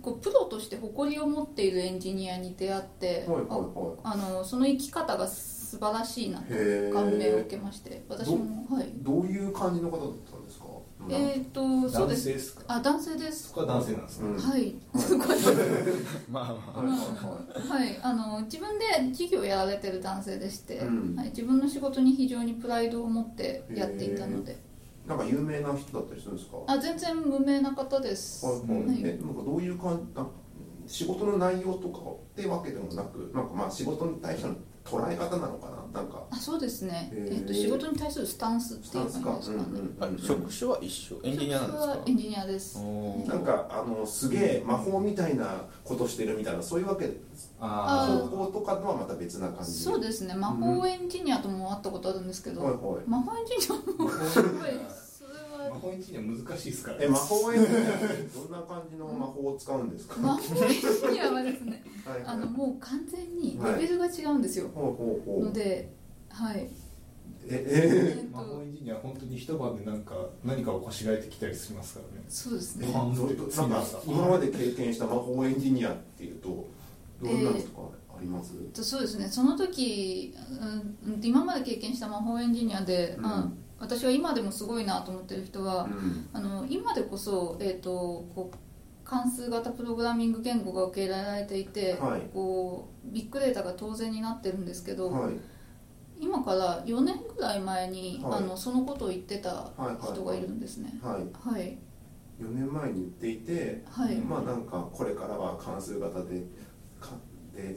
[0.00, 3.98] こうプロとして誇りを持っているエンジニアに出会って、はいはいはい。
[4.04, 6.44] ああのその生き方が素晴らしいなと
[6.92, 8.04] 感銘を受けまして。
[8.08, 8.90] 私もはい。
[8.96, 10.31] どういう感じの方だったんですか？
[11.10, 13.48] えっ、とそう男ですあ男性です。
[13.48, 14.74] そこは男性なんですはい。
[14.96, 15.16] す。
[15.16, 15.28] ごい
[16.30, 16.40] ま
[16.74, 16.80] あ。
[16.80, 17.98] まはい。
[18.02, 21.16] あの自分で事業をやられてる男性でして、うん。
[21.16, 24.56] はい、自分の仕事に非常にプライドを持ってやっていたので。
[25.06, 26.58] なんか有名な人だったりするんですか？
[26.68, 29.00] あ全然無名な方です、はい。
[29.02, 30.08] えなんかどういう感
[30.86, 36.00] じ仕事の内容とかってわけでもなくなんかまあ仕事に対しての捉え方なのかな？
[36.00, 36.22] なんか。
[36.30, 37.38] あそうですね、へー。
[37.38, 39.30] えっと仕事に対するスタンスっていうスタンスか。
[39.30, 41.16] 感じですかね、あ職種は一緒。
[41.22, 41.82] エンジニアなんですか？
[41.82, 42.78] 職種はエンジニアです。
[42.78, 47.12] なんかあのすげえ魔法みたいなことしてるみたいなそういうわけ
[47.60, 48.28] あー。
[48.28, 49.72] 方法とかとはまた別な感じ？
[49.72, 50.34] そうですね。
[50.34, 53.02] 魔法エンジニアとも会ったことあるんですけど、はいはい。
[53.06, 54.68] 魔法エンジニアもやっぱりそれは
[55.70, 56.98] 魔法エンジニア難しいですから。
[57.02, 60.20] え魔法エンジニアどんな感じの魔法を使うんですか？
[60.20, 62.22] 魔法エンジニアはですね はい。
[62.24, 65.44] あのもう完全にレベルが違うんですよ、ほうほうほう。
[65.46, 65.92] ので
[66.30, 66.68] はい。
[67.48, 72.24] ええっ魔法とエンジニアは本当に一晩でなんか何かをこしらえてきたりしますからね。
[72.28, 72.86] そうですね。
[72.92, 73.22] なんか
[74.06, 76.66] 今まで経験した魔法エンジニアっていうと
[77.22, 78.52] どんなのとかあります？
[78.82, 79.26] そうですね。
[79.28, 80.34] その時、
[81.06, 83.22] うん、今まで経験した魔法エンジニアで、うん。
[83.22, 83.50] まあ、
[83.82, 86.28] 私は今でもすごいなと思ってる人は、うん。
[86.32, 87.90] あの今でこそ、えー、と
[88.32, 88.56] こう
[89.04, 92.20] 関数型プログラミング言語が受け入れられていて、はい。
[92.32, 95.32] こうビッグデータが当然になってるんですけど、はい。
[96.20, 98.38] 今から4年ぐらい前に、はい。
[98.38, 100.94] あのそのことを言ってた人がいるんですね。
[101.02, 101.50] はい。
[101.50, 101.76] はい、
[102.40, 104.16] 4年前に言っていて、はい。
[104.18, 106.44] まあなんかこれからは関数型で
[107.52, 107.74] で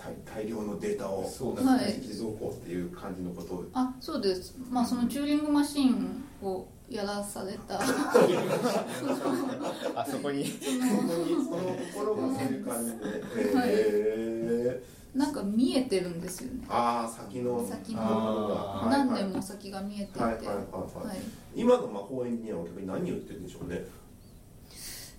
[0.00, 1.62] 大大量のデータをそうこ
[2.48, 3.64] うっていう感じのことを。
[3.74, 7.78] あそうです、まあ、そのチューリングマシンをやらされた。
[9.94, 10.46] あそこに。
[10.46, 11.58] そこにその
[11.92, 12.98] 心がそういう感じで、
[13.66, 16.64] えーなんか見えてるんですよね。
[16.68, 17.66] ああ先の。
[17.66, 18.86] 先の。
[18.88, 20.60] 何年も先が見えていて、はいはいはいは
[21.04, 21.06] い。
[21.08, 21.18] はい。
[21.54, 23.84] 今の魔法エンジニアは逆に何言ってるんでしょうね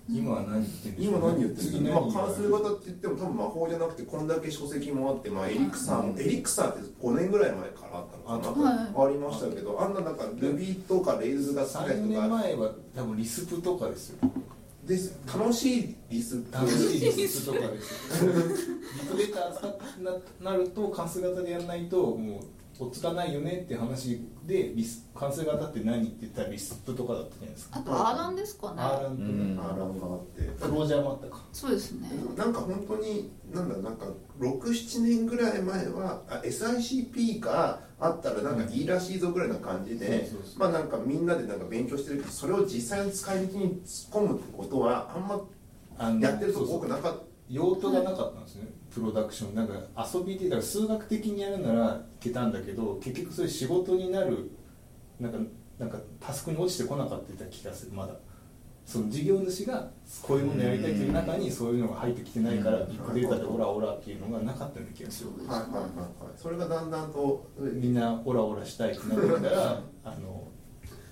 [0.08, 12.20] 今は何言ってんでしょう今何言ってる次んですか、何まあ、関数型って言っても多分魔法じゃなくてこんだけ書籍もあって、まあ、エリクサーも、エリクサーって5年ぐらい前からあったのかな、はありましたけどあんななんか Ruby とか Rails が好きな3人が。
[12.22, 14.18] 年前は多分リスプとかですよ。
[14.84, 18.32] です楽しいリス楽しいリスプとかですよ。
[18.32, 22.40] ビッグデータななると関数型でやらないとも
[22.80, 27.78] う追っつかないよねって話でリス関数型って何って言ったらリスプとかだったじゃないですか。
[27.78, 28.82] あとアーランですかね。
[28.82, 29.58] アーランとうん。
[29.60, 30.42] アーランがあって。
[30.60, 31.44] かクロージャーもあったか。
[31.52, 32.10] そうですね。
[32.36, 34.06] なんか本当になんだなんか
[34.40, 45.40] 67年ぐらい前はあ SICP があったらなんかいいらしいぞぐらいな感じで、まあなんかみんなでなんか勉強してるけどそれを実際の使い道に突っ込むってことはあんま
[45.98, 49.54] あのやってるとこ多くなかった用途がなかったんですね、プロダクション。
[49.54, 49.74] なんか
[50.14, 54.50] 遊びでだから数学的にやるならいけたんだけど結局それ仕事になる
[55.20, 55.38] なんか
[55.78, 58.14] なんかタスクに落ちてこなかった気がするまだ。
[58.84, 59.88] その事業主が
[60.22, 62.88] こういうものやりたいという中にそういうのが入ってきてないからうん。
[62.88, 65.30] ビッグデータでオラオラっていうのがなかったような気がする。
[65.46, 65.86] はいはいはいはい。
[66.36, 70.48] それがだんだんとみんなオラオラしたいってなってきたら あの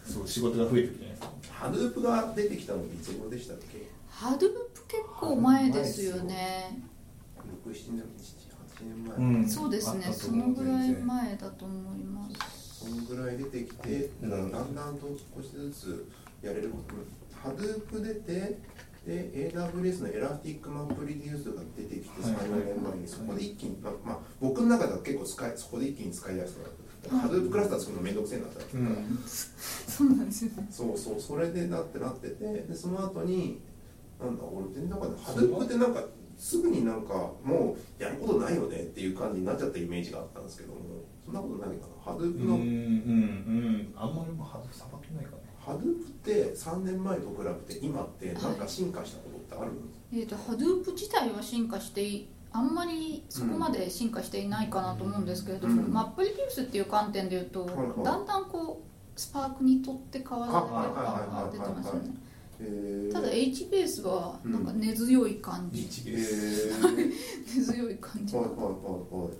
[0.05, 1.31] そう仕事が増えてくるじゃないですか。
[1.53, 3.88] ハドゥープが出てきたのっていつ頃でしたっけ？
[4.09, 6.83] Hadoop 結構前ですよね。
[7.64, 9.48] 67年78年前、うん。
[9.48, 10.12] そうですね。
[10.12, 12.87] そのぐらい前だと思います。
[12.87, 16.09] そのぐらい出てきて、だからだんだんと少しずつ
[16.42, 16.94] やれること
[17.42, 18.59] Hadoop出て
[19.07, 26.81] で AWS の Elastic MapReduce が出てきてはい34年前にそこで一気に、まあまあ、僕の中では結構使いそこで一気に使いやすくなった。
[27.16, 29.18] Hadoop クラスター作るの面倒くせえなっうん。
[29.26, 30.66] そうなんですよね。
[30.70, 31.20] そうそう。
[31.20, 33.61] それでなってなっててでその後に
[34.20, 36.02] なんだ俺全然なんかハドゥープってなんか
[36.37, 40.80] すぐになんかもうやることないよねっていう感じになっちゃったイメージがあったんですけども
[41.24, 42.12] そんなことないかな。
[42.12, 43.94] ハドゥープの、うんうんうん。
[43.94, 47.37] あんまりもうハードさばけないかなハドゥープって3年前と比
[47.68, 62.11] べて今ってなんか進化したことってあるんですえー、とハドゥープ自体は進化していあんまりそこまで進化していないかなと思うんですけれども、うんマップリデュースっていう観点でいうと、はいはいだんだんこうスパークにとって変わられてるあはいはいはい感が出てますよね
[63.12, 67.12] ただ HBase はなんか根強い感じ、日へですー
[67.59, 68.37] 根強い感じ。
[68.37, 68.64] はいはいはい
[69.25, 69.31] は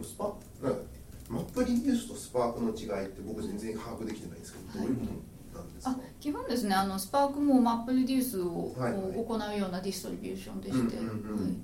[0.00, 0.04] い。
[0.04, 0.80] スパなんか
[1.28, 5.10] MapReduce とスパークの違いって僕全然把握できてないんですけど、どういうもの
[5.54, 5.90] なんですか？
[5.92, 9.02] あ基本ですねあのスパークも MapReduce をはいはい。
[9.02, 11.60] こう行うようなディストリビューションでして、うんうん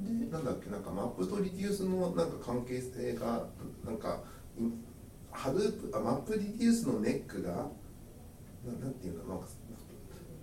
[0.00, 0.26] うん。
[0.26, 3.46] でなんだっけなんかマップとリデュースのなんか関係性が
[3.84, 4.22] なんか
[4.58, 4.62] い
[5.30, 7.50] Hadoop あ MapReduce のネックが
[8.64, 9.46] ななんていうかなんか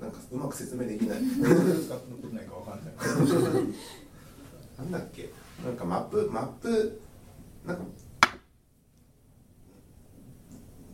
[0.02, 1.22] なんかうまく説明できない。
[1.22, 2.94] ないかわかんない。
[4.80, 5.30] なんだっけ？
[5.64, 7.02] なんかマップマップ
[7.66, 7.84] なんか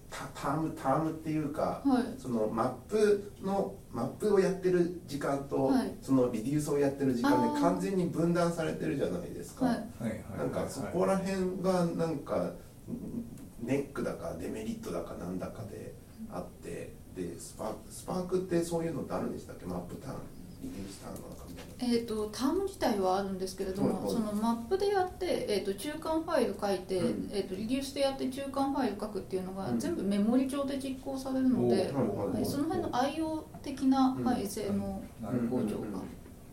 [0.09, 2.03] タタームタームっていうか、はい。
[2.19, 5.95] そのマップのマップをやってる時間と、はい。
[6.01, 10.19] そのリデュースをやってる時間で完全に分断されてるじゃないですか、はいはいはい。
[10.37, 12.51] なんかそこら辺がなんか
[13.61, 15.93] ネックだかデメリットだかなんだかで
[16.29, 19.65] あってでスパークスパークってそういうのってあるんでしたっけ？
[19.65, 20.15] マップターン
[20.63, 24.13] リデュースターンの中みたいなえー、とターム自体はあるんですけれども、はいはい。
[24.13, 27.29] そのマップでやって、えー、と中間ファイル書いて、うん。
[27.31, 29.79] えー、とリデュースでやって中間ファイル書くっていうのがうん。
[29.79, 34.23] 全部メモリ上で実行されるので、はいその辺の IO 的な、うん。
[34.23, 35.01] はい、性能
[35.49, 36.01] 向上が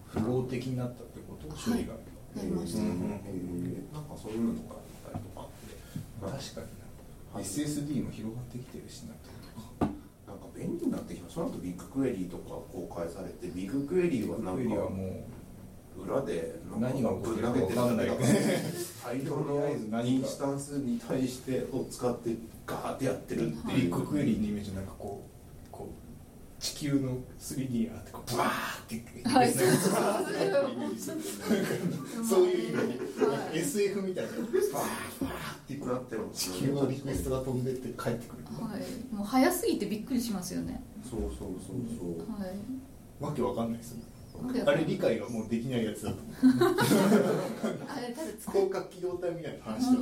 [0.06, 1.94] 符号的になったってこと処理が、
[2.36, 2.86] なりました、うん。
[2.86, 3.20] うん。
[3.26, 3.94] えー。
[3.94, 6.84] なんかそういうのがあったりとかってまあ確かにな。
[7.40, 9.23] SSD も広がってきてるしななんか
[10.56, 15.26] 便利になってきたその後ビッグクエリーとか公開されてビッグクエリーはなんクエリはかも
[15.96, 18.36] 裏でなんか何が起こぶんってるか投げてるだけだから分
[19.04, 22.36] 大量のインスタンスに対してを使って
[22.66, 23.70] ガーってやってるってう。
[23.72, 23.78] い。
[23.78, 25.33] うビッグクエリのイメージなんかこう
[26.64, 31.22] 地球の 3D があってこうブワーってはいですね
[32.26, 40.82] そういう意味で、はい SF みたいなバーバーってこなって地球のリクエストが飛んでって帰ってくる、はい、もう早すぎてびっくりしますよね。
[41.08, 42.56] そうそうそうそうはい。
[43.20, 44.13] わけわかんないですよわけわ
[44.66, 46.18] あれ理解がもうできないやつだと
[47.88, 49.98] あれただ使広角機動隊みたいな話だね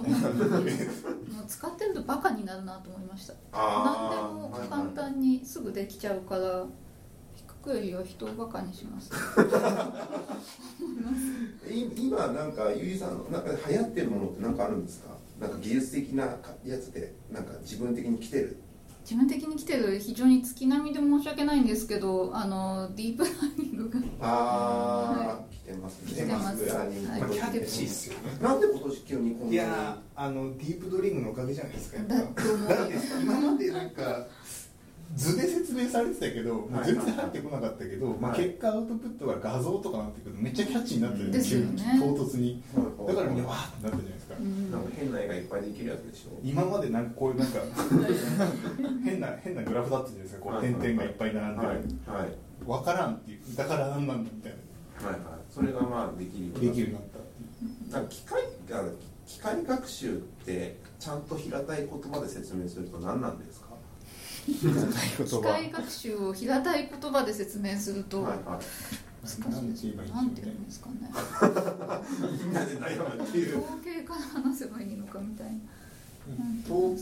[1.32, 3.34] もう使ってるとバカになるなと思いました。
[3.52, 6.66] あ何でも簡単にすぐできちゃうから。
[7.34, 9.10] 低くよりは人をバカにします。
[11.70, 15.12] い今なんかゆいさんのなんか流行ってるものってなんかあるんですか？
[15.40, 16.24] なんか技術的な
[16.64, 18.56] やつでなんか自分的に来てる
[19.02, 23.98] 自分的に来てる非常に月並みで申し訳ないんですけど、あのディープラーニングが。
[24.20, 26.12] ああ、来てますね。
[26.12, 26.66] 来てます。
[28.40, 32.42] なんで今年急にこんいやーあのディープドリームのおかげじゃないですかだって
[33.22, 34.26] 今までなんか
[35.14, 38.44] 図で説明されてたけど、もう全然入ってこなかったけど、まあ、はい。
[38.46, 41.60] 結果アウトプットが画像とかなってくるとめっちゃキャッチーになってるですよ。
[41.60, 41.98] ね。
[42.00, 42.62] 唐突に。
[43.06, 44.68] だからみんななわーってなったじゃないですか、うん。
[44.68, 46.38] んか変な絵がいっぱいできるやつでしょ？
[46.42, 47.58] 今までなんかこういうなんか
[49.04, 50.40] 変な変なグラフだったじゃないですか。
[50.42, 52.28] こう点々がいっぱい並んではいる、はい。
[52.66, 54.52] 分からんっていうだからなんなんだみたい
[55.04, 55.22] はいはい。
[55.50, 57.12] それがまあできるようなにできるように
[57.92, 58.84] なったなんか機械が
[59.26, 63.61] 機械学習ってちゃんと平たい言葉で説明すると何なんですか？
[64.46, 70.96] 機械学習を平たい言葉で説明するとはい難はいしなんいなんて言うんですかね。
[72.44, 73.64] みんなで悩むっていう。
[73.64, 75.52] 統計から話せばいいのかみたいな。
[76.64, 76.96] 統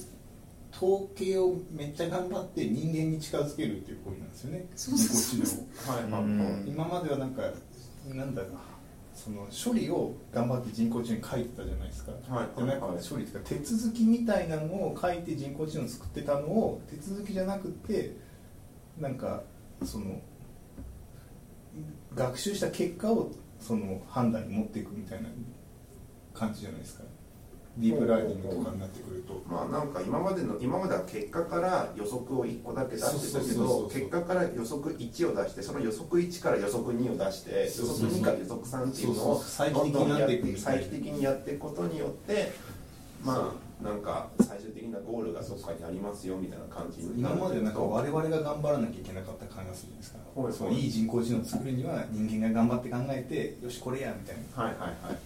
[0.72, 4.66] 統計をめっちゃ頑張って人間に近づけるっていう行為なんですよね。
[4.76, 6.22] そうそう人工知能をはいはい。
[6.22, 6.38] うん。
[6.40, 7.42] はい今まではなんか
[8.06, 8.52] なんだろう。
[8.52, 8.58] な
[9.22, 12.58] その処理を頑張って人工知能に書いてたじゃないですか、はい。
[12.58, 18.16] でなんかはい処理というか手続きみたいなのを書いて人工知能を作ってたのを手続きじゃなくて
[18.98, 19.42] なんか
[19.84, 20.22] その
[22.14, 23.30] 学習した結果を
[23.60, 25.28] その判断に持っていくみたいな
[26.32, 27.04] 感じじゃないですか
[27.80, 29.42] ディープラーニングとかになってくると。
[29.48, 42.52] まあなんか今までの今までは結果から予測を1個だけ出してたけどう結果から予測1を出してその予測1から予測2を出して予測2から予測3っていうのをそうそう再帰的になって再帰的にやっていくことによって
[43.24, 54.62] まあなんか最終的なゴールがそこにありますよみたいな感じに今までなんかは我々が頑張らなきゃいけなかった感がするじゃないですか、はいそういい人工知能を作るには人間が頑張って考えてよしこれやみたいな。
[54.62, 55.18] はいはいはい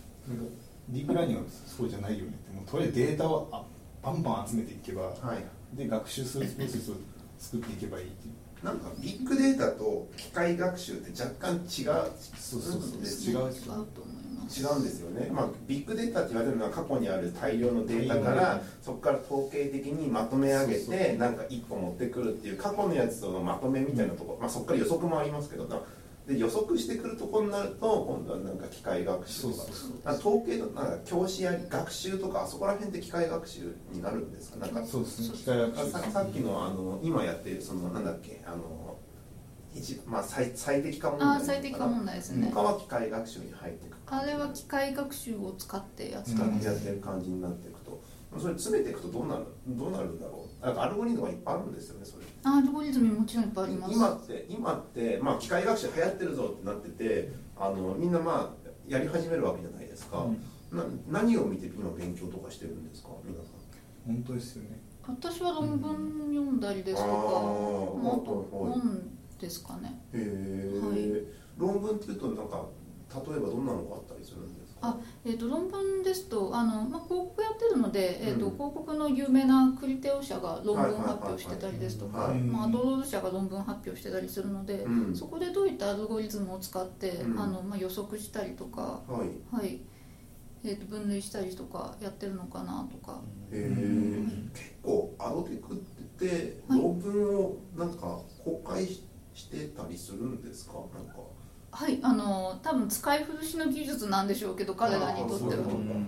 [0.89, 3.65] ディープラーニングはそうじゃないよねってもうとりあえずデータをあ
[4.03, 5.77] バンバン集めていけば、はい。
[5.77, 6.95] で学習するプロセスを
[7.39, 8.07] 作っていけばいい。
[8.07, 25.79] っていうなんかビッグデータと機械学習って若干違うそうそうそうです違う違うと思います違うんですよね、まあ、ビッグデータって言われるのは過去にある大量のデータからそこから統計的にまとめ上げてなんか1個持ってくるっていう過去のやつとのまとめみたいなところ、まあ、そこから予測もありますけどな
[26.27, 29.49] で予測してくるところになると今度はなんか機械学習と
[30.05, 30.13] か。
[30.15, 34.59] 統計のなんか教師やり学習とかあそこら辺って機械学習になるんですか？
[34.59, 35.37] なんかそうですね。
[35.37, 35.91] 機械学習。
[35.91, 38.43] ささっきのあの今やってるそのなんだっけ？
[38.47, 38.97] あの
[39.75, 42.51] 一まあ最最適化問題あー最適化問題ですね。
[42.55, 48.01] 他は機械学習に入っていくあれは機械学習を使ってやってってやってる感じになっていくと、
[48.39, 50.65] それ詰めていくとどうなるどうなるんだろう？
[50.65, 52.25] なんかアルゴリズムがいっぱいあるんですよねそれ。
[52.25, 53.95] あアルゴリズムもちろんいっぱいあります。
[53.95, 60.27] 今って今って、まあ、機械学習流行ってるぞってなっててあのみんなまあやり始めるわけじゃないですか、
[60.71, 63.55] な何を見て今勉強とかしてるんですか皆さん。
[64.07, 64.79] 本当ですよね。
[65.07, 68.81] 私は論文読んだりですとか、あーまあ、あとはい。
[68.81, 69.99] 本ですかね。
[70.13, 71.27] へえ、はい。
[71.57, 72.67] 論文っていうとなんか
[73.13, 74.81] 例えばどんなのがあったりするんですか？
[74.83, 78.53] あえー、と論文ですとあの、まあ、広告やってるので、えーとうん。
[78.53, 85.17] 広告の有名なクリテオ社が論文発表してたりですとかアドロード社が論文発表してたりするので、うん。
[85.17, 87.41] そこでどういったアルゴリズムを使って、うん。
[87.41, 89.57] あのまあ、予測したりとか、はい。
[89.57, 89.81] はい。
[90.65, 93.21] えー、と分類したりとかやってるのかなとか。
[93.53, 95.77] へえ結構アドテクっ
[96.19, 96.81] てはい。
[96.83, 100.75] 論文をなんか公開ししてたりするんですか？
[100.95, 101.15] なんか
[101.75, 105.65] はいあの多分使い古しの技術なんでしょうけど彼らにとっては。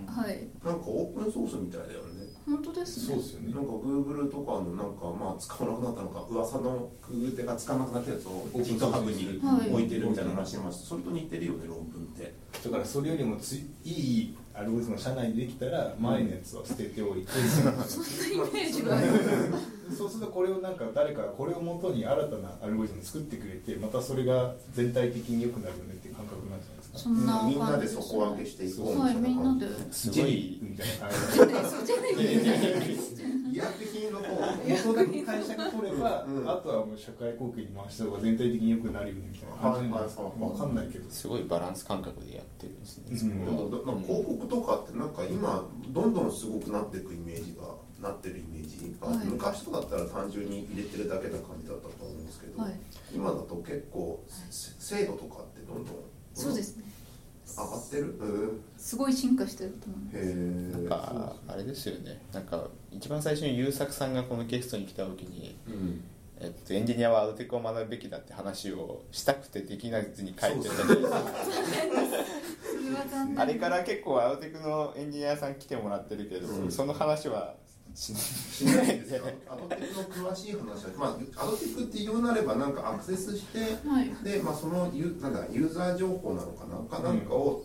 [0.07, 0.49] はい。
[0.65, 2.27] なんかオープンソースみたいだよね。
[2.47, 3.07] 本当ですね。
[3.07, 3.53] そうですよね。
[3.53, 12.33] なんか Google とかのなんかまあ使わなくなったのか噂の Google 手が使わなくなったやつを GitHub にはい置いてるみたいな話してますそれと似てるよね論文って。
[12.63, 18.97] だからそれよりもついいアルゴリズムが社内でできたら前のやつは捨てておいて、そんなイメージが
[19.97, 26.09] そうするとこれをなんか誰かこれをもとに新たなアルゴリズム作ってくれてまたそれが全体的に良くなるよねって
[26.97, 29.67] そんなみんなで底上げしていこうはいみたいな感じ。
[29.67, 29.93] みんなで。
[29.93, 30.33] すジェごい。
[30.33, 33.27] リーみたいな感じそうじゃない。
[33.57, 34.37] 医薬品の方
[34.69, 44.03] 元だけ会社が取れば、うんあとはもう社会貢献に回した方が全体的に良くなるよねみたいな感じなんですか、はいはいはいわかんないけどすごいバランス感覚でやってるんですね、うん。
[44.03, 49.27] 広告とかってなんか今どんどんすごくなっていくイメージがなってるイメージが、はい。
[49.27, 52.73] 昔とかだったら単純に入れてるだけな感じだったと思うんですけど、はい。
[53.15, 55.95] 今だと結構せ精度とかってどんどん
[56.35, 56.85] そうですね
[57.57, 58.05] 上がってる？
[58.21, 58.61] うん。
[58.77, 60.19] すごい進化してると思います。
[60.19, 60.35] へえ
[60.73, 62.21] なんかあれですよね。
[62.33, 66.05] なんか一番最初に優作さんがこのゲストに来た時に、うん。
[66.39, 71.23] えっと、エンジニアはアドテクを学ぶべきだって話をしたくてできなずに帰ってたそうけどそれは
[73.11, 73.41] 残念。
[73.41, 76.71] あれから結構アドテクのエンジニアさん来てもらってるけど、うん。
[76.71, 77.55] その話は
[77.97, 79.25] ししないですよ。
[79.49, 79.83] アドテク
[80.23, 84.11] の詳しい話は、まあ、アドテクって言うなればなんかアクセスしてはい。
[84.23, 86.77] で、まあ、そのユなんだユーザー情報なのかな？
[86.99, 87.65] かなんかを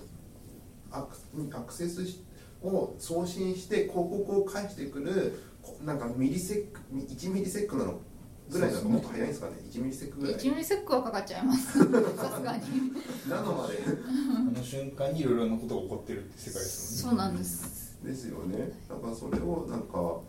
[0.89, 1.17] アク
[1.54, 2.24] アクセスし
[2.63, 8.00] を送信して広告を返してくるこなんかミリセック1ミリセックなの？
[8.50, 11.80] ぐらいだともっと早いんですかね？1ミリセックぐらい？1ミリセックはかかっちゃいます。
[11.80, 11.88] さす
[12.44, 12.63] がに。
[13.30, 13.80] ナノまで。
[13.86, 17.20] あの瞬間にいろいろなことが起こってるって世界ですもんね。
[17.22, 18.72] そうなんですですよね。
[18.90, 20.20] だからそれをなんか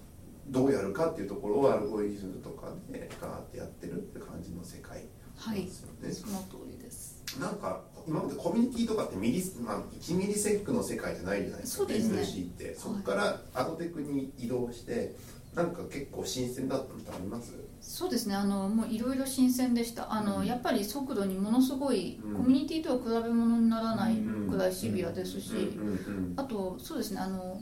[0.49, 5.05] どうやるかっていうところをアルゴリズムとかでガーってやってるって感じの世界
[5.37, 7.23] はいなんですよね、その通りです。
[7.41, 11.85] なんか今までコミュニティとかってミリ、まあ、1ミリセックの世界じゃないじゃないですか。
[11.85, 12.21] そうですね。
[12.23, 12.75] B2C って。
[12.75, 15.15] そこからアドテクに移動して
[15.55, 17.53] なんか結構新鮮だったのってあります？
[17.83, 18.35] そうですね。
[18.37, 20.11] あのもういろいろ新鮮でした。
[20.13, 20.47] あの、うん。
[20.47, 22.37] やっぱり速度にものすごい、うん。
[22.37, 25.53] コミュニティとは比べ物にならないうんくらいシビアですし、
[26.37, 27.21] あとそうですね。
[27.21, 27.61] あの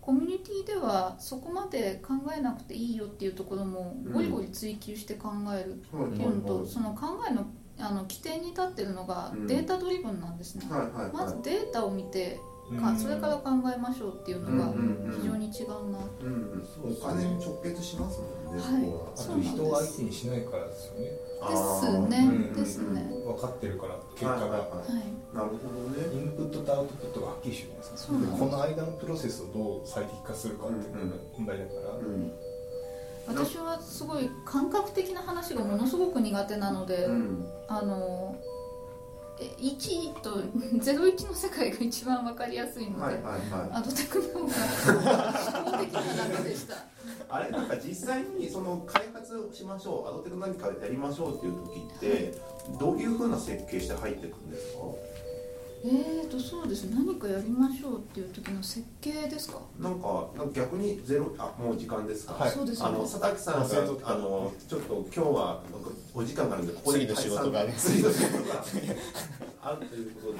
[0.00, 7.46] コミュニティではそこまで考えなくていいよっていうところもうんゴリゴリ追求して考えるっていうのと、はいその考えの
[7.80, 9.46] あの起点に立ってるのがうん。
[9.46, 10.66] データドリブンなんですね、
[11.12, 12.40] まずデータを見て
[12.76, 12.98] かうん。
[12.98, 15.20] それから考えましょうっていうのがうんうんうん。
[15.20, 18.82] 非常に違うなうんうん、お金に直結しますもんね、はい。
[18.82, 21.28] そこはあと人を相手にしないからですよね。
[21.38, 22.18] ですね。
[22.18, 23.10] うんですね。
[23.24, 26.14] 分かってるから結果が、はいなるほどね。
[26.14, 28.06] インプットとアウトプットがはっきりしてるじゃないです。
[28.06, 32.32] かこの間のプロセスをどう最適化するかっていうのが問題だから、うん
[33.28, 37.46] 私はすごい感覚的な話がものすごく苦手なので、うん。
[37.68, 38.47] あのえ
[39.58, 43.70] 1と01の世界が一番わかりやすいので、はいはいはい。
[43.72, 46.74] アドテクの方が思考的な中でした。
[47.30, 52.34] あれなんか実際にその開発をしましょうアドテク何かやりましょうっていう時って
[52.78, 54.78] どういうふうな設計して入ってくるんですか？
[55.84, 59.60] えーとそうです何かやりましょうっていう時の設計ですか？
[59.78, 62.50] なんかなんか逆にゼロあもう時間ですか、はい。
[62.50, 63.60] そうですあの佐々木さんが
[64.10, 68.64] あのちょっと今日はなんかお時間があるんでここで次の仕事がね 次の仕事が
[69.62, 70.38] あるということで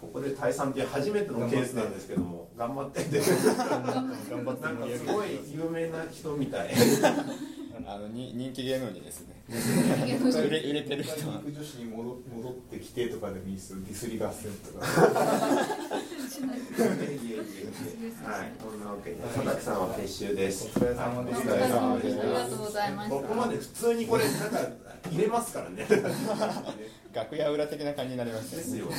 [0.00, 3.00] ここで退散っていう初めてのケースなんですけども頑張って。
[3.02, 4.62] っ て頑張って。
[4.64, 6.70] なんかすごい有名な人みたい
[7.90, 9.42] あのに人気芸能人ですね。
[9.48, 11.40] 売れ売れてる人は。
[11.42, 14.84] 肉女子に戻戻ってきてとかでもいいですよディスリ合戦とか。
[14.84, 14.92] は
[18.44, 18.52] い。
[18.62, 20.68] こんなわけで佐々木さんは撤収です。
[20.76, 24.58] お疲れ様でありがとうございまここまで普通にこれなんか
[25.10, 25.86] 入れますからね。
[27.14, 28.62] 楽屋裏的な感じになりましたね。
[28.64, 28.92] ですよね。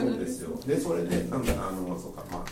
[0.00, 0.58] そうですよ。
[0.66, 2.44] でそれでなんだあのそうかまあ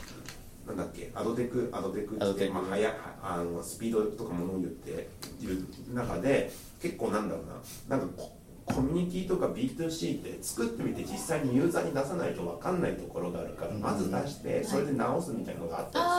[0.66, 1.10] なんだっけ？
[1.14, 5.08] アドテクアドテクってまあ、はやあのスピードとかものを言って
[5.40, 7.46] いる中で結構なんだろう
[7.90, 7.96] な。
[7.96, 8.32] なんかコ
[8.64, 13.80] コミュニティとか B2C って作ってみて実際にユーザーに出さないと分かんないところがあるから、うん。
[13.80, 16.10] まず出してそれで直すみたいなのがあったりす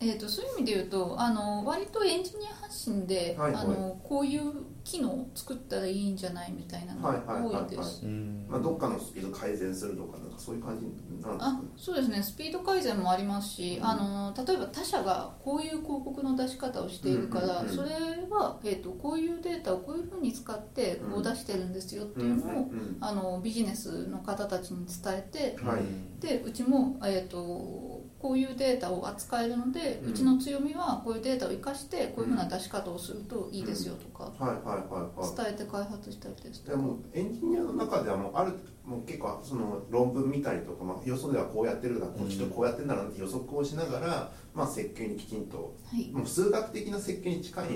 [0.00, 3.62] えー、とそういう意味で言うとあの割とエンジニア発信で、はいはい。
[3.62, 4.52] あのこういう
[4.84, 8.04] 機能を作ったらいいんじゃないみたいなのが多いです。
[8.04, 8.46] うん。
[8.48, 11.36] まあ、どっかのスピード改善するとかなんかそういう感じなんですか？
[11.40, 12.22] あねそうですね。
[12.22, 17.88] スピード改善もありますし、あの例えば他社がこういう広告の出し方をしているから、うんうんうんそれ
[18.30, 22.96] は、えー、とこういうデータをこういうふうに使ってこう出してるんですよっていうのを、うんうん。
[23.00, 25.80] あのビジネスの方たちに伝えてはい。
[26.20, 35.36] でうちも、えー、とこういうデータを扱えるので、ううんちの強みはこういうデータを生かしてこういうふうな出し方をするといいですよとか、はいはいはいはい。
[35.36, 36.78] 伝えて開発したりですとか。
[36.78, 45.76] でもエンジニアの中ではもうあるもう結構その論文見たりとか、まあ、よそではこうやってるなこっちとこうやってんだなって予測をしながら、まあ、設計にきちんと。
[45.84, 46.10] はい。
[46.10, 47.66] もう数学的な設計に近い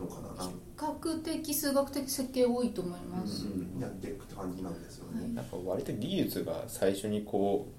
[0.00, 7.73] のかな比較的数学的設計多いと思います、うん、やっていくって感じなんですよね、なんか割と技術が最初にこう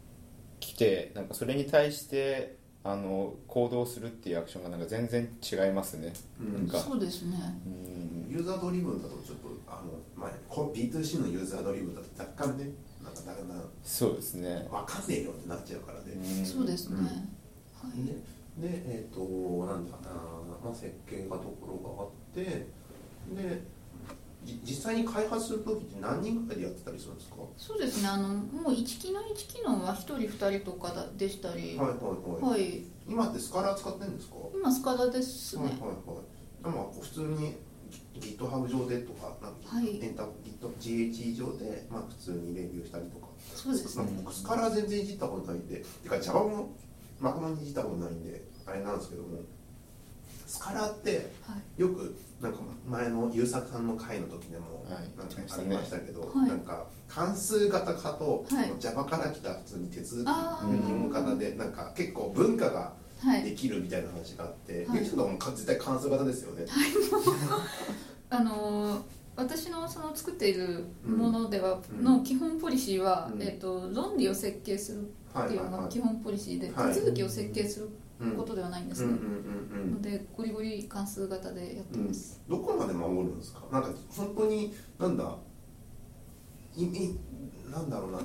[0.66, 6.54] 来てなんかそれに対してあの行動するっていうアクションがなんか全然違いますね、うん。
[6.54, 6.80] なんか。
[6.80, 7.38] そうですね。
[7.66, 8.32] うん。
[8.32, 12.70] ユーザードリブンだとちょっとあの、まあ、こ B2C のユーザードリブンだと若干ね
[13.04, 16.46] なんかだんだんそうですね、分かんねえよってなっちゃうからね、うん。
[16.46, 17.06] そうですね、うん。
[17.06, 18.06] はい。
[18.06, 18.14] で
[18.70, 19.20] でえっ、と
[19.66, 20.16] なんだかな、
[20.64, 22.68] まあ、設計がところがあって
[23.36, 23.75] でじ
[24.64, 27.36] 実際に開発する時って何人ぐらいでやってたりするんですか？
[27.42, 28.08] はそうですね。
[28.08, 31.76] あのもう1機能1機能は1人2人とかだでしたり。
[31.76, 32.84] いはいはい、はい。
[33.08, 34.36] 今ってスカラー使ってるんですか？
[34.54, 36.64] 今スカダですね、はいはいはい。
[36.64, 37.56] でも普通に
[38.20, 40.00] GitHub 上でとかなんか、はい。
[40.04, 40.24] エンタ
[40.80, 43.28] GitGH 上で、まあ、普通にレビューしたりとか。
[43.54, 44.06] そうですね。
[44.24, 46.70] 僕スカラー全然いじったことないんでてか Java も
[47.20, 49.40] マクロにいじったことないんであれなんですけども
[50.46, 51.82] スカラーってはい。
[51.82, 54.94] よくなんか前の優作さんの回の時でもはい。
[55.18, 56.48] なんかありましたけど、はい。
[56.50, 58.74] なんか関数型化とはい。
[58.80, 62.94] Java から来た普通に手続きあー読む方でなんか結構文化が
[63.24, 63.56] ではい。
[63.56, 65.00] きるみたいな話があって、はい。
[65.00, 66.66] ゆきさんも絶対関数型ですよね。
[68.30, 69.02] あのー
[69.38, 72.04] 私のその作っているものでは、うん。
[72.06, 73.42] の基本ポリシーは、うん。
[73.44, 76.94] えっと論理を設計するっていうのが基本ポリシーで、はい。
[76.94, 77.94] 手続きを設計するうん
[78.38, 83.62] ことではないんですね、うんうんうんうんのでゴリゴリ関数型でやってます、どこまで守るんですか？
[83.72, 85.36] なんか本当になんだ？
[86.76, 87.16] いい
[87.72, 88.20] なんだろうな。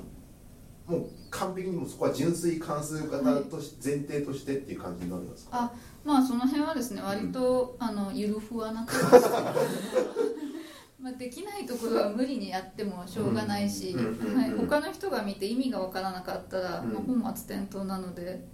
[0.87, 5.59] もう完璧にもうそこは純粋関数型とし、前提としてっていう感じになるんですか？
[5.63, 5.73] あ
[6.05, 9.27] まあその辺はですね割と、あのゆるふわな感じ
[10.99, 14.37] まあできないところは無理にやってもしょうがないし、うんうんうん。
[14.37, 16.93] はい、他の人が見て意味がわからなかったら、うん。
[16.93, 18.47] まあ、本末転倒なので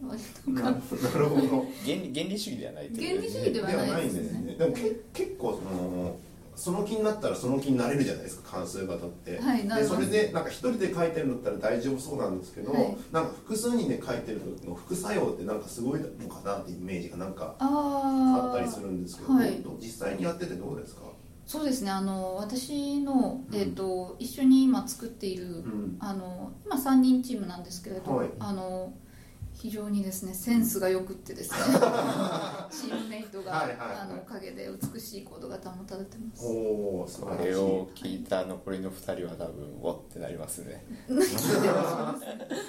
[0.00, 1.66] ななるほど。
[1.84, 3.08] 原理原理主義ではないという。
[3.08, 4.54] 原理主義ではないですね。
[4.54, 6.16] でもけ結構その
[6.56, 12.96] その気になったらその気になれるじゃないですか関数型って、ではいなりますそれでなんか一人で書いてるんだったら大丈夫そうなんですけど、はい。
[13.12, 21.02] なんか複数人で書いてる時の副作用ってなんかすごいのかなっていうイメージがなんかあったりするんですけど、はい実際にやっててどうですか、
[21.44, 28.94] そうですねあの私の、うんえー、と一緒に今作っている、うんあの今3人チームなんですけれど、はいあの
[29.58, 31.58] 非常にですねセンスがよくってですね
[32.70, 33.96] チームメイトが、はいはいはい。
[34.02, 36.44] あのおかげで美しいコードが保たれてます。
[36.44, 37.48] おお素こ晴らしい。
[37.48, 40.84] れを聞いた残りの2人は多分おってなりますね。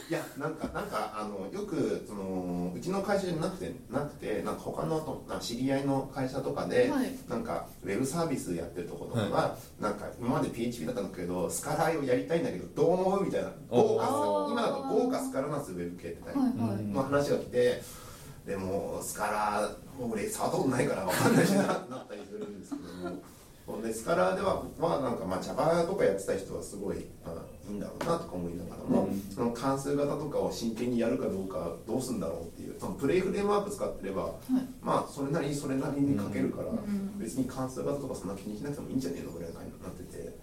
[0.10, 7.14] いやなんかなんかあのよくそのうちの会社じゃなくてなくてなんか他のとなんか知り合いの会社とかで、はい。
[7.28, 17.82] なんかウェブサービスやってるところとかが、なんか今まで PHP だったんだけどスカラーをやりたいんだけどどう思うみたいな豪華今だと豪華スカラなんですよウェブ系ってはいはい、うんの話が来て
[18.46, 23.22] でもスカラーもう俺触ったことないから分かんないしななったりするんですけども。
[23.84, 29.20] でスカラーではまあなんかまあ Java とかやってた人はすごい、まあ、いいんだろうなとか思いながらも、うん。
[29.30, 34.32] その関数型とかを真剣にやるかどうかどうするんだろうっていうそのプレイフレームワーク使ってれば
[34.82, 37.20] まあそれなりにそれなりに書けるから、うん。
[37.20, 40.34] 別に関数型とかそんな気にしなくてもいいんじゃねえのぐらいな感じになってて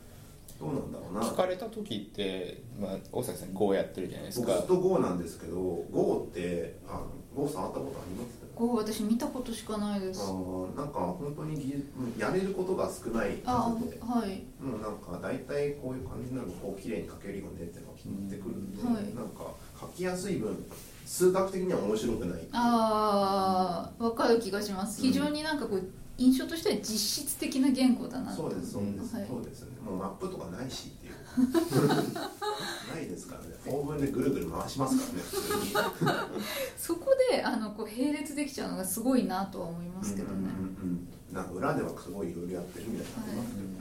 [0.61, 1.21] どうなんだろうな。
[1.21, 4.47] 聞かれた時って、まあ、大崎さん Go やってるじゃないですか。
[4.47, 8.45] 僕ずっと Go なんですけど Go ってあの Go さん会ったことあります？
[8.55, 10.21] こう私見たことしかないです。
[10.23, 11.85] あーなんか本当に
[12.17, 14.45] やれることが少ないあはずではい。
[14.63, 19.05] もうなんか大体こういう感じになるとこう綺麗に書けるよねっていうのが気に入ってくるんで、うんはい。
[19.15, 19.47] なんか
[19.81, 20.65] 書きやすい分
[21.05, 25.03] 数学的には面白くないああ分かる気がします。
[25.03, 25.83] 非常になんかこう
[26.17, 28.31] 印象としては実質的な言語だな。
[28.31, 29.27] とそうですそうです、はい。
[29.27, 29.81] そうですね。
[29.85, 31.15] もうマップとかないしっていう。
[32.95, 33.55] ないですからね。
[33.67, 35.03] オーブンでぐるぐる回しますか
[35.73, 36.29] らね
[36.77, 40.35] そこであのこう並列できちゃうのがすごいなとは思いますけどね、
[40.83, 43.73] うんうんなんか裏ではすごいいろいろやってるみたいなのありますけど、うん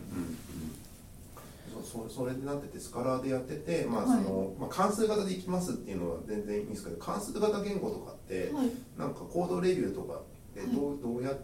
[1.77, 1.85] うん。
[1.85, 8.71] そうそそれでなっててスカラーでやってて、まあそのまあ、関数型でいきますっていうのは全然いいんですけど関数型言語とかって、はい。
[8.97, 10.21] なんかコードレビューとか
[10.55, 11.39] でどう,、どうやのき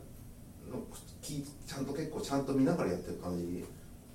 [1.22, 3.66] ちゃんと結構ちゃんと見ながらやってる感じ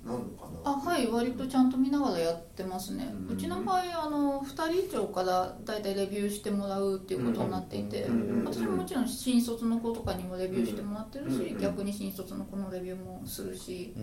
[0.05, 0.71] なのかな？
[0.71, 13.93] あはい割とちゃんと見ながらやってますね、ううんちの場合あの2人以上から大体レビューしてもらうっていうことになっていて、うん私ももちろん新卒の子とかにもレビューしてもらってるし、うんうん逆に新卒の子のレビューもするし、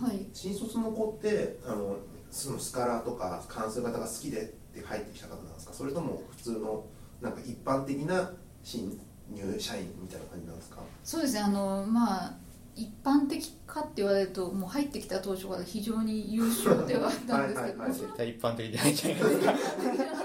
[0.00, 0.26] はい。
[0.32, 1.96] 新卒の子ってあの
[2.30, 5.72] そのスカラーとか関数型が好きでって入ってきた方なんですか？
[5.72, 6.84] それとも普通の
[7.20, 8.32] なんか一般的な
[8.64, 8.98] 新
[9.34, 10.76] 入社員みたいな感じなんですか？
[11.04, 11.40] そうですね。
[11.40, 12.32] あのまあ
[12.76, 17.80] 一般的かって言われるともう入ってきた当初から非常に優秀ではあったんですけど。
[17.82, 17.92] はいはいはい。
[17.92, 19.52] 絶対一般的じゃないじゃないですか。
[19.52, 19.56] は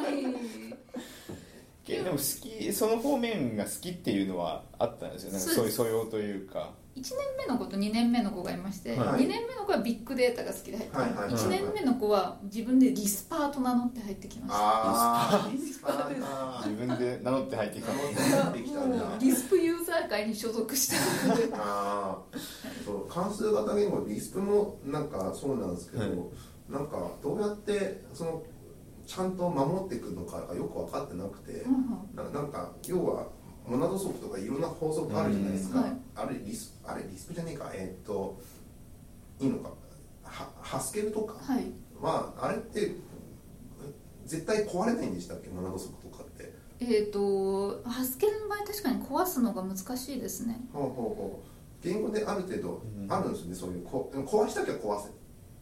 [0.09, 0.44] い
[1.85, 5.31] けでも好きその方面が好きっていうのはあったんですよ。
[5.31, 6.71] なんかそういう素養というか。
[6.95, 9.25] 1年目の子と2年目の子がいまして、はい。
[9.25, 11.43] 2年目の子はビッグデータが好きで入って、はいはいはいはい。
[11.43, 15.51] 1年目の子は自分でリスパーと名乗って入ってきました。
[15.51, 17.91] リスパーか自分で名乗って入ってきた
[19.19, 20.95] リスプユーザー会に所属して
[21.27, 21.53] るので。
[21.55, 22.37] ああ
[22.85, 23.07] そう。
[23.09, 26.11] 関数型言語リスプもなんかそうなんですけど、はい。
[26.69, 28.41] なんかどうやってその
[29.05, 31.65] ちゃんと守っていくのかがよく分かってなくて、
[32.15, 33.27] ななんか要は
[33.67, 35.97] モナド則とかいろんな法則あるじゃないですか、うんはい。
[36.15, 37.71] あれリスあれリスプじゃねえか。
[37.73, 38.39] えーっと
[39.39, 39.69] いいのか。
[40.23, 41.71] はハスケルとかはい。
[42.01, 42.95] はあれって
[44.25, 45.49] 絶対壊れないんでしたっけ？
[45.49, 46.53] モナド則とかって。
[46.79, 50.59] えっ、とハスケルの場合確かに壊すのが難しいですね。
[50.73, 51.47] ほうほうほう。
[51.83, 53.11] 言語である程度うん。
[53.11, 53.85] あるんですよね、そういう。
[53.85, 54.99] こ壊したきゃ壊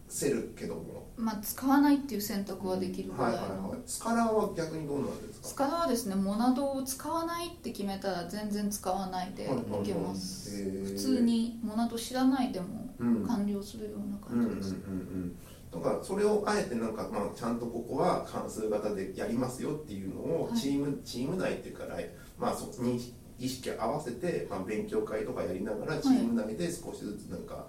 [0.07, 3.79] せるけどもまあ使わないっていう選択はできるぐらはいいはいの、はい。
[3.85, 5.47] スカラーは逆にどうなんですか？
[5.47, 9.47] スカラはですねモナドを使わないって決めたら全然使わないでい
[9.85, 10.63] けます。
[10.63, 10.83] へー。
[10.93, 13.27] 普通にモナド知らないでもうん。
[13.27, 15.35] 完了するようなうんうんうん感じです、うん。
[15.71, 20.59] だからそれをあえてなんか、まあ、ちゃんとここは関数型でやりますよっていうのをはい。
[20.59, 22.09] チーム、チーム内っていうか、来
[22.39, 27.67] まあ、そこに意識を合わせて、まあ、勉強会とかやりながらチーム内で少しずつなんか、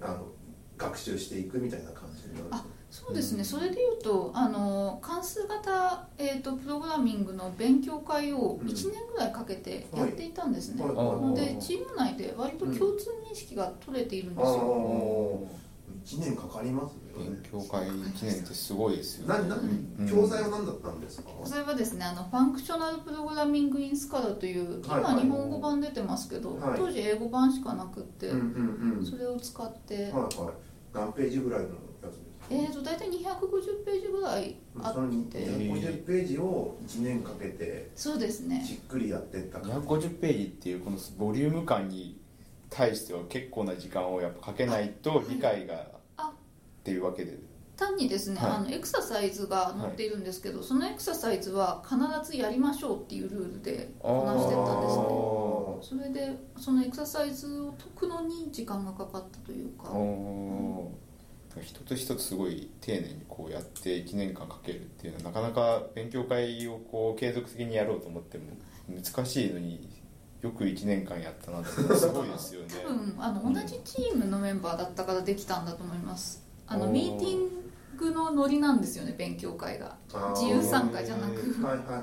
[0.00, 0.28] あの
[0.76, 10.94] 学習していくみたいな感じになるあそうですね、それでいうとあの関数型、えー、とプログラミングの勉強会を1年ぐらいかけてやっていたんですね、はい。
[10.94, 16.08] なのでチーム内で割と共通認識が取れているんですあよ、ー。
[16.08, 20.08] 1年かかりますよ勉ね強会1年ってすごいですよななうん。
[20.08, 25.02] 教材は何だったんですか、それはですねあのファンクショナルプログラミングインスカラという今はい。
[25.16, 26.78] はい日本語版出てますけど、はい。
[26.78, 29.06] 当時英語版しかなくって、うんうんうん。
[29.06, 30.30] それを使って、はいはい。
[30.94, 31.68] 何ページぐらいの
[32.48, 35.38] えー、と大体250ページぐらいあって。
[35.38, 38.62] 250ページを1年かけてそうですね。
[38.66, 39.86] じっくりやってった感じ。
[39.88, 42.20] 250ページっていうこのボリューム感に
[42.70, 45.86] 対しては結構な時間をやっぱかけないと理解が
[46.16, 46.32] あっ
[46.84, 47.38] ていうわけで。
[47.76, 48.50] 単にですね、はい。
[48.52, 51.98] あのエクササイズが載っているんですけど、そのエクササイズは必
[52.30, 56.08] ずやりましょうっていうルールでこなしてったんですね。
[56.14, 59.90] それでそのエクササイズを解くのに時間がかかったというか。
[59.90, 61.05] おー
[61.62, 68.44] 一つ一つすごい丁寧にこうやって1年間かけるっていうのはなかなか勉強会をこう継続的にやろうと思っても
[68.88, 69.88] 難しいのに
[70.42, 72.68] よく1年間やったなってすごいですよね。
[72.84, 76.44] 多分あの同じチームのメンバーだったからできたんだと思います。
[76.66, 77.70] あのミーティング
[78.04, 79.96] のノリなんですよね勉強会が。
[80.34, 81.62] 自由参加じゃなく。
[81.64, 81.94] はいはいは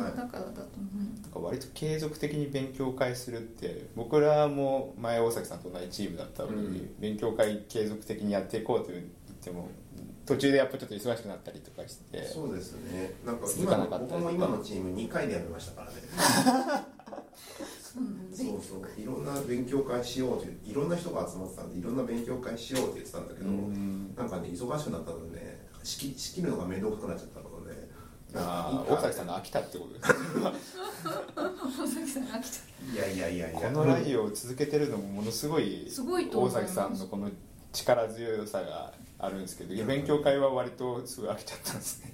[0.00, 0.16] いはい。
[0.16, 1.22] だからだと思う。
[1.22, 6.94] なんか割と継続的に勉強会するって僕らも前大崎さんと同じチームだったのに、うん。
[6.98, 9.04] 勉強会継続的にやっていこうと言っ
[9.42, 9.68] ても
[10.26, 13.14] 途中でやっぱちょっと忙しくなったりとかしてそうですね。
[13.24, 15.96] なんか続今の僕も今のチーム2回でやめましたからね。
[16.02, 17.77] う ん
[18.32, 24.14] そうそういろんな勉強会しようっていろんな人が集まってたんでいろんな勉強会しようって言ってたんだけど、うん。
[24.16, 27.88] なんかね忙しくなったのでね仕切仕切るのが面倒くさくなっちゃったので。
[28.34, 30.18] あー大崎さんが飽きたってことですね。
[31.34, 33.58] 大崎さんが来ちゃいやいやいやいや。
[33.58, 36.74] このラジオを続けてるのもものすごいすごいと大思います。
[36.74, 37.30] 崎さんのこの
[37.72, 42.12] 力強さがあるんですけどいや勉強会は割とすぐ飽きちゃったんですね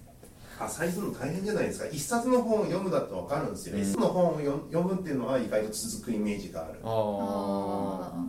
[0.58, 1.86] あサイズの大変じゃないですか。
[1.86, 6.80] 一冊の本を読むだと分かるんですよ、一冊の本を読読むっていうのは意外と続くイメージがある。
[6.82, 8.24] ああ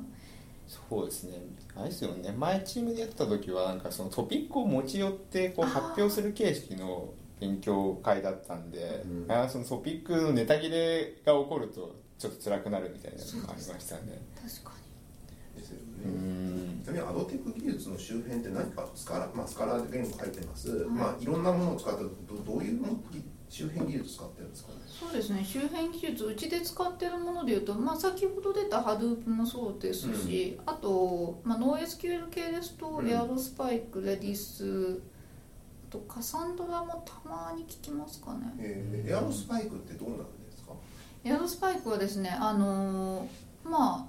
[0.68, 1.38] そうですね。
[1.76, 2.32] あれですよね。
[2.32, 9.32] 前チームでやってた時はなんかそのトピックを持ち寄ってこう発表する形式の勉強会だったんで、うん。
[9.32, 14.22] あーそのトピックのネタ切れが起こるとちょっと辛くなるみたいなのがありましたね。
[14.36, 14.85] 確か
[15.56, 16.82] ですよね、うん。
[16.84, 20.72] ちなみにアドテック技術の周辺って何かスカラ、まあ、スカラ言語書いてます、い。
[20.90, 22.10] まあいろんにものを使ってど
[22.46, 22.82] どういう
[23.48, 24.76] 周辺技術使ってるんですかね？
[24.88, 25.46] そうですね。
[25.46, 35.00] 周辺技術うちで使ってるものでいうと、まあ、先ほど出た Hadoop もそうですし、あと、まあ、NoSQL 系ですと、うんエアロスパイクレディス
[35.90, 38.54] あとカサンドラもたまに聞きますかね。
[38.60, 40.24] えーエアロスパイクってどうなんで
[40.58, 40.74] すか？
[41.24, 44.06] エアロスパイクはですねあのーまあ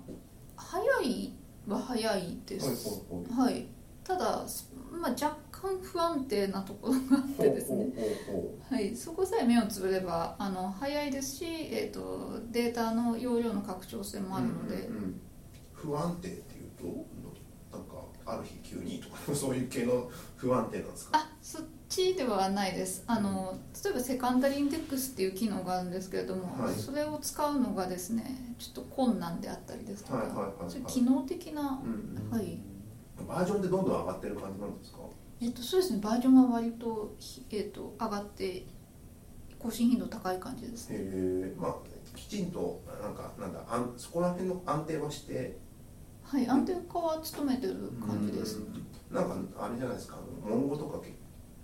[0.69, 1.33] 早い
[1.67, 3.05] は早いです。
[3.09, 3.67] ほいはい。
[4.05, 4.45] ただ、
[5.01, 7.87] まあ、若干不安定なところがあってですね。
[8.71, 15.21] はい、そこさえ目をつぶればあの早いですし、えー、とデータの容量の拡張性うもあるので、うんうんうん。
[15.73, 21.19] 不安定っていうとなんかある日急にとか そういう系の不安定なんですか？
[21.19, 23.05] あそっちではないです。
[23.07, 26.75] あの例えばセカンダリーインデックスっていう機能があるんですけれども、はい。
[26.75, 30.71] それを使うのがですねちょっと困難であったりですとか、はいはいはいはい。
[30.71, 32.59] そういう機能的な、うんはい。
[33.27, 34.99] バージョンってどんどん上がってる感じなんですか？
[35.41, 36.01] えっとそうですね。
[36.03, 38.67] バージョンは割と,ひ、えっと上がって
[39.59, 40.97] 更新頻度高い感じですね。
[40.99, 41.55] へえ。
[41.57, 41.75] まあ
[42.17, 45.59] きちんとなんかなんだあんそこら辺の安定はして。
[46.23, 46.49] はい。
[46.49, 48.61] 安定化は務めてる感じです
[49.13, 50.19] なんかあれじゃないですか？
[50.45, 50.99] 文語とか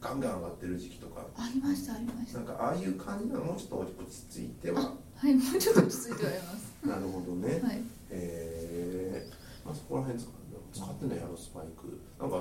[0.03, 1.25] ガンガン上がってる時期とか。
[1.37, 2.39] ありましたありました。
[2.41, 3.45] なんかああいう感じなの？
[3.45, 4.81] もうちょっと落ち着いては。
[4.83, 6.75] はいもうちょっと落ち着いてはいます。
[6.85, 7.83] なるほどね、はい。
[8.11, 9.67] えー。
[9.67, 10.27] まあ、そこら辺使
[10.73, 12.01] 使ってんだよあのスパイク。
[12.21, 12.37] なんか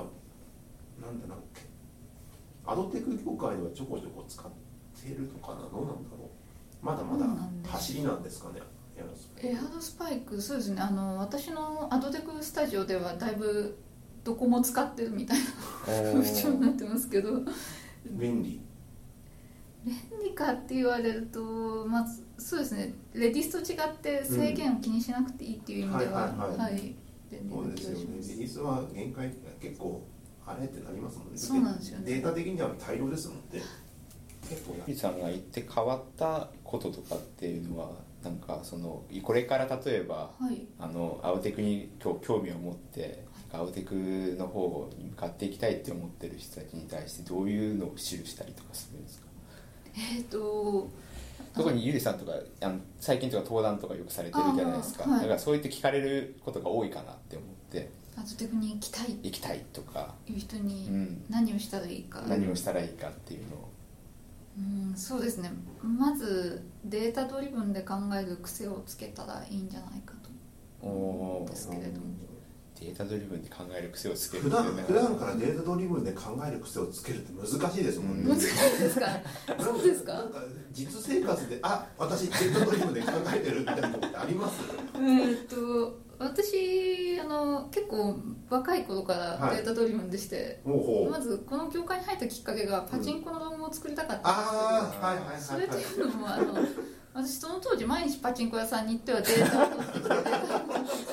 [1.00, 1.62] なんだなんだっけ
[2.66, 4.50] アドテク業界ではちょこちょこ使っ
[5.00, 6.28] てるとかなどうなんだろ
[6.82, 6.84] う。
[6.84, 7.26] まだまだ
[7.70, 8.60] 走りなんですかね？
[8.96, 10.82] エアロスパイエアドスパイクそうですね。
[10.82, 13.78] あの私のアドテクスタジオではだいぶ
[14.24, 15.44] どこも使ってるみたいな。
[15.84, 17.40] 風潮になってますけど。
[17.40, 17.44] ク
[18.10, 18.60] 便利。
[19.84, 22.94] 便利かって言われるとまずそうですね。
[23.14, 26.72] レディスと違って制限を気にしなくていいっていう意味では、うんはいはいはい。
[26.72, 26.94] はい。
[27.30, 27.94] 便利そうですよね。
[27.94, 30.02] がしますリリースは限界結構
[30.46, 31.32] あれってなりますもんね。
[31.36, 32.04] そうなんですよね。
[32.06, 33.62] データ的には大量ですもんね。
[34.48, 37.90] 結構やゆりさんが言って変わったこととかっていうのは
[38.22, 40.66] なんかそのこれから例えばはい。
[40.78, 43.21] あのアウテクに興味を持って
[43.52, 49.26] アウテクの方に向かっていきたいって思ってる人たちに対してどういうのを記したりとかするんですか？
[50.16, 50.88] えっ、と
[51.54, 52.32] 特にゆりさんとか
[52.62, 55.20] あの最近とか登壇とかよくされてるじゃないですか、はい。
[55.20, 57.90] だからそう言って聞かれることが多いかなって思って。
[58.16, 59.16] アドテクに行きたい。
[59.22, 63.68] 行きたいとか、いう人うにん、何をしたらいいか、何をしたらいいかっていうのを。
[64.58, 65.50] うんそうですね。
[65.82, 72.06] まずデータドリブンで考える癖をつけたらいいんじゃないかと思うんですけれども
[72.84, 79.06] データドリブンで考える癖をつける普段普段からデータドリブンで考える癖をつけるって難しいですもんね、難しいですか？
[79.60, 80.12] そうですか？
[80.14, 80.38] なんか
[80.72, 84.60] 実生活であ私データドリブンで考えてるみたいなことってあります？
[84.94, 88.16] えーっと私あの結構
[88.48, 91.10] 若い頃からデータドリブンでして、ほうほう。
[91.10, 95.76] まずこの業界に入ったきっかけがパチンコの動画を作りたかったんですああはいはいそれはい。
[95.76, 96.54] はいというのもあの
[97.14, 101.12] 私その当時毎日パチンコ屋さんに行ってはデータを取ってきてデータを取ってきて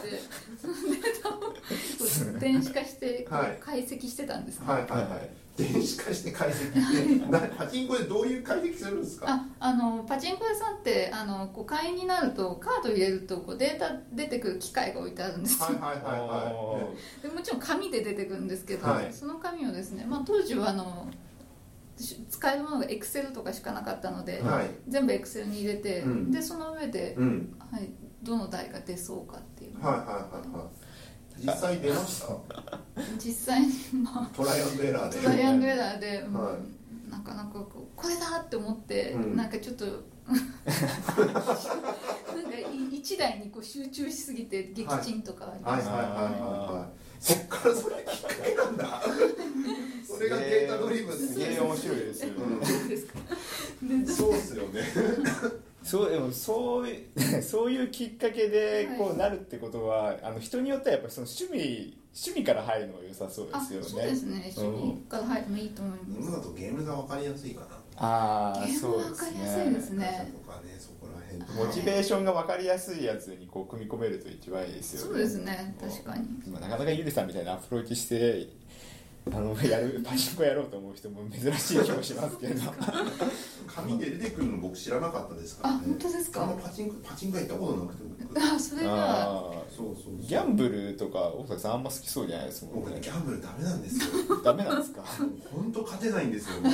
[2.40, 5.30] 電子化して解析してたんですね、はいはいはい。
[5.58, 9.26] 電子化して解析ってな パチンコでどういう解析するんですか？
[9.28, 15.60] ああのパチンコ屋さんってあのこう会員になるとカード入れるとこうデータ出てくる機械が置いてあるんです。
[15.60, 16.90] よ、はいはいはいは
[17.22, 19.12] でもちろん紙で出てくるんですけど、はい。
[19.14, 21.08] その紙をですね、まあ、当時はあの
[21.98, 24.70] し使えるものがエクセルとかしかなかったので、いはい。
[24.88, 26.32] 全部エクセルに入れて、うん。
[26.32, 27.54] でその上で、うん。
[27.60, 27.90] はい、
[28.24, 29.84] どの台が出そうかっていう。
[29.84, 30.79] はいはいはいはい
[31.46, 32.28] 実際出ました？
[33.24, 33.68] 実際に
[34.04, 35.20] まあトライアンドエラーで。
[35.20, 36.34] トライアンドエラーで、うん。
[36.34, 36.56] は
[37.10, 39.36] なかなかこうこれだって思って、うん。
[39.36, 40.02] なんかちょっとなんか
[42.58, 46.04] い一台にこう集中しすぎて撃沈とかありましたはい。
[46.04, 46.32] はいはいはい
[46.82, 46.90] はい。
[47.20, 49.02] そっからそれきっかけなんだ。
[50.08, 52.38] それがデータドリブンすげえ面白いですよね、
[54.06, 54.82] そうですよね
[55.84, 57.06] そうでもそうい
[57.42, 58.98] そういうきっかけではい。
[58.98, 63.88] こうなるってことは、あの人によってはやっぱりその趣味趣味から入るのが良さそうであすよね。
[63.88, 64.54] そうですね。
[64.58, 67.68] 趣味から入ってもいいと思います、今だとゲームが分かりやすいかな。
[68.02, 75.08] ああゲームそうですわかりやすいですねねとかねそこら辺とかモチベーションが分かりやすいやつにこう組み込めると一番いいですよね。
[75.08, 75.76] そうですね。
[75.80, 76.26] 確かに。
[76.46, 78.48] 今なかなかゆりさんみたいなアプローチして
[79.32, 82.62] あのやるパチンコやろうと思う人も珍しい気もしますけど。
[83.68, 85.82] 紙で出てくるの僕知らなかったですからね。
[85.84, 86.54] あ本当ですか？
[86.62, 88.40] パチンコパチンコ行ったことなくて僕。
[88.42, 90.14] あそれがあそうそうそう。
[90.16, 92.82] ーギャンブルとか大崎さんあんま好きそうじゃないですもんね。
[92.86, 94.06] 僕ねギャンブルダメなんですよ。
[94.44, 95.04] ダメなんですか？
[95.52, 96.56] 本当勝てないんですよ。
[96.64, 96.70] 好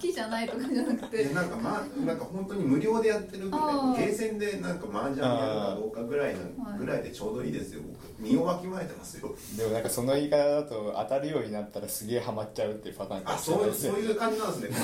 [0.00, 1.24] きじゃないとかじゃなくて。
[1.24, 6.78] でなんかまあなんか本当に無料でやってるぐらいゲーセンでなんか麻雀やるかどうかぐらいなはい。
[6.78, 8.00] ぐらいでちょうどいいですよ僕。
[8.20, 9.34] 身をわきまえてますよ。
[9.56, 14.78] でもなんかその言い方だと当たるようになったらすげえハマっちゃうっていうパターンかあそうそういう感じなんですね。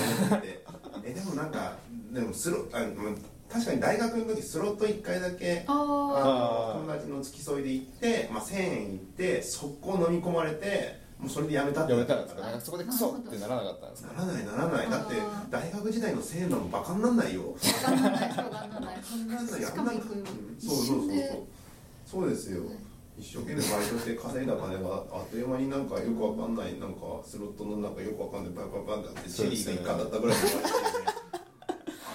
[1.04, 1.76] えでもなんか
[2.12, 11.92] でもスロあうん確かに大学の時スロット1回だけああ友達の付き添いで行って、まあ、1000円行って速攻飲み込まれてもうそれでやめたって。
[11.92, 12.42] やめたたんですか？
[12.42, 14.12] なんかそこでクソってならなかったんですか？
[14.12, 14.90] ならないならない。
[14.90, 15.14] だって
[15.50, 17.54] 大学時代の1000円なのバカになんないよ。
[17.86, 18.66] あ分かんない分かんない。
[18.66, 18.84] なん
[19.86, 19.96] ない。
[20.58, 21.42] そうそうそうそう。
[22.06, 22.62] そうですよ
[23.18, 26.78] 一生懸命バイトして稼いだ金があっという間になんかよくわかんない。
[26.78, 28.52] なんかスロットのなんかよくわかんない。
[28.54, 30.72] バイバイバイってあってチェリーが一回当たったぐらいの感じでね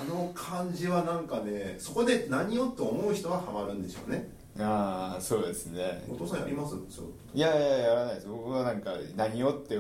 [0.02, 4.30] あの感じはなんかねそこで何をと思う人はハマるんでしょうね。
[4.60, 6.04] ああそうですね。
[6.10, 6.76] お父さんやります？
[7.34, 8.28] いやいややらないです。
[8.28, 9.78] 僕はなんか何をって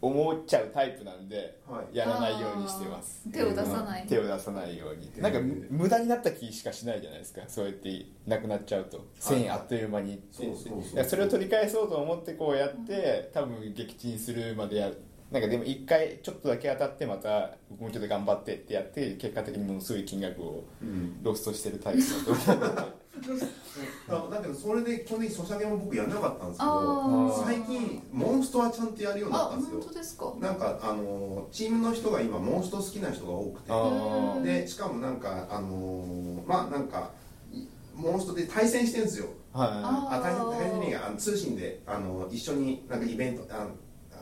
[0.00, 1.96] 思っちゃうタイプなんではい。
[1.96, 3.22] やらないようにしてます。
[3.32, 4.06] 手を出さない。
[4.06, 5.40] 手を出さないようにえーなんか
[5.70, 9.06] 無駄になった気しかしないじゃないですかそうやってなくなっちゃうと。
[9.20, 10.24] 1000円あっという間にって。
[10.36, 15.02] そうそうそういやそれを取り返そうと思ってこうやって多分撃沈するまでやる。
[15.30, 21.22] なんかでも一回ちょっとだけ当たってまたもうちょっと頑張ってってやって結果的にものすごい金額をうん。
[21.22, 22.00] ロストしてるタイプ
[22.46, 22.76] だと思う。
[22.76, 22.86] だ
[23.20, 27.44] だけどそれで基本的にソシャゲも僕やんなかったんですけあどー。
[27.44, 29.80] 最近モンストはちゃんとやるようになあったんですよ。
[29.80, 30.34] 本当ですか？
[30.40, 37.10] なんかあのチームの人が今モンスト好きな人が多くてあでしかもなんかあのまあなんか
[37.52, 37.64] い
[37.94, 39.26] モンストで対戦してるんですよ。
[39.52, 39.70] あはい。
[39.70, 43.66] ああ対戦対戦にあの通信であの一緒になんかイベントあ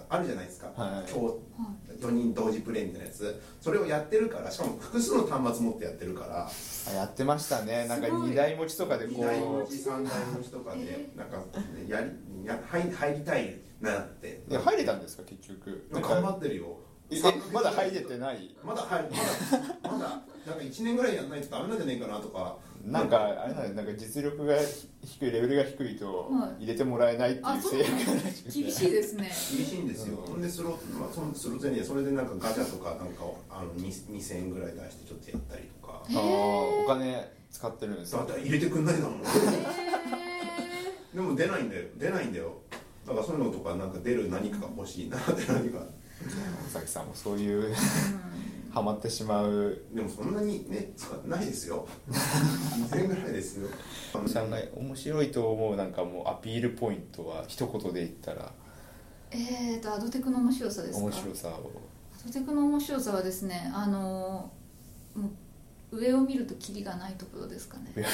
[0.09, 1.37] あるじゃないですか、はい今日
[1.97, 3.43] 4人同時プレイみたいなやつ。
[3.61, 6.47] それをやってるからしかも複数の端末持ってやってるから。
[6.47, 7.87] あやってましたね。
[7.89, 9.67] なんかすごい二台持ちとかでこ2台持う。
[9.67, 11.39] ち3台持ちとかでえなんか
[11.89, 12.11] やり
[12.45, 14.43] や入入りたいなって。
[14.49, 15.87] いや入れたんですか結局。
[15.91, 16.77] なん頑張かってるよ。
[17.11, 17.17] え
[17.53, 18.55] まだ入れてない。
[18.63, 19.09] まだ入る
[19.83, 19.93] まだ。
[19.93, 22.57] まだなんか1年ぐらいやんないとダメなんじゃないかなとか。
[22.85, 24.55] なんかあれなんなんか実力が
[25.03, 26.63] 低いレベルが低いとはい。
[26.63, 28.13] 入れてもらえないっていうあそう制約が
[28.55, 29.25] 厳しいですね。
[29.25, 36.03] 厳しいんですよ、ほんでスロ,、まあ、そのスローゼニアそれでなんかガチャとかなんかをあのに2000円ぐらい出してちょっとやったりとか。
[36.07, 39.17] あーお金使ってるんですよだって入れてくんないんだも。
[39.17, 39.23] んへ
[41.13, 41.85] でも出ないんだよ。
[41.97, 42.53] 出ないんだよ。
[43.05, 45.81] だからそういうのとかなんか出る何かが欲しいなって何か。
[46.67, 47.75] 尾崎さんもそういうー
[48.77, 49.75] ハマってしまう。
[49.95, 51.89] でもそんなにね使ってないですよ。
[52.11, 53.71] 2000円ぐらいですよ。
[54.27, 58.53] さんが面白いと思うなんかもうアピールポイントは一言で言ったら。
[59.31, 61.05] えーとアドテクの面白さですか？
[61.07, 61.53] 面白さを。
[61.53, 64.53] アドテクの面白さはですねあの
[65.15, 65.31] も
[65.93, 67.95] う上を見るとキリがないところですかね。
[67.95, 68.05] 終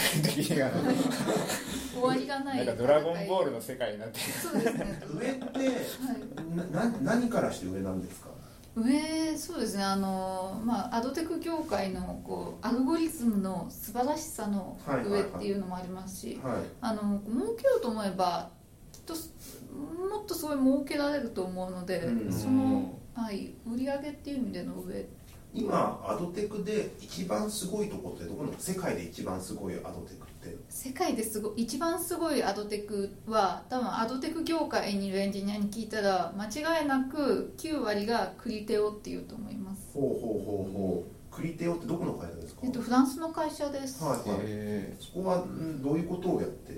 [2.03, 2.59] わりがない。
[2.65, 5.03] なんかドラゴンボールの世界になってそうですね。
[5.13, 6.73] 上ってはい。
[6.73, 8.31] なな何からして上なんですか？
[8.75, 16.57] 上そうですねあのまあアドテク業界のこうアルゴリズムの素晴らしさの上っていうのもありますし、はい。
[16.81, 18.51] あの儲けようと思えば
[18.91, 22.33] きっともっとすごい儲けられると思うので、うん。
[22.33, 25.07] その、はい、売り上げっていう意味での上。
[25.55, 28.55] 今アドテクで一番すごいとこってどこの？
[28.59, 30.57] 世界で一番すごいアドテクって。
[30.69, 41.35] 世界ですごい一番すごいアドテクは多分アドテク業界にいるエンジニアに聞いたら間違いなく9割がクリテオっていうと思います、ほうほうほうほう。
[41.35, 42.61] クリテオってどこの会社ですか？
[42.65, 44.41] えっと、フランスの会社です、はいはい。
[44.43, 46.73] へそこはんどういうことをやって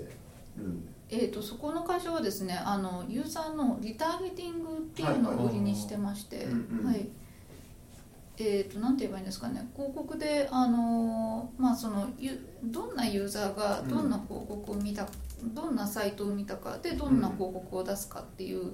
[0.57, 0.95] るんで？
[1.09, 6.85] えー、とそこの会社はですねあのユーザーのリターゲティングっていうのを売りにしてまして、はいはいうんうん。
[6.85, 7.07] はい
[8.37, 9.67] えー、となんて言えばいいんですかね。
[9.75, 15.07] 広告であのーまあそのゆどんなユーザーがどんな広告を見た、
[15.53, 18.73] どんなサイトを見たかでどんな広告を出すかっていう、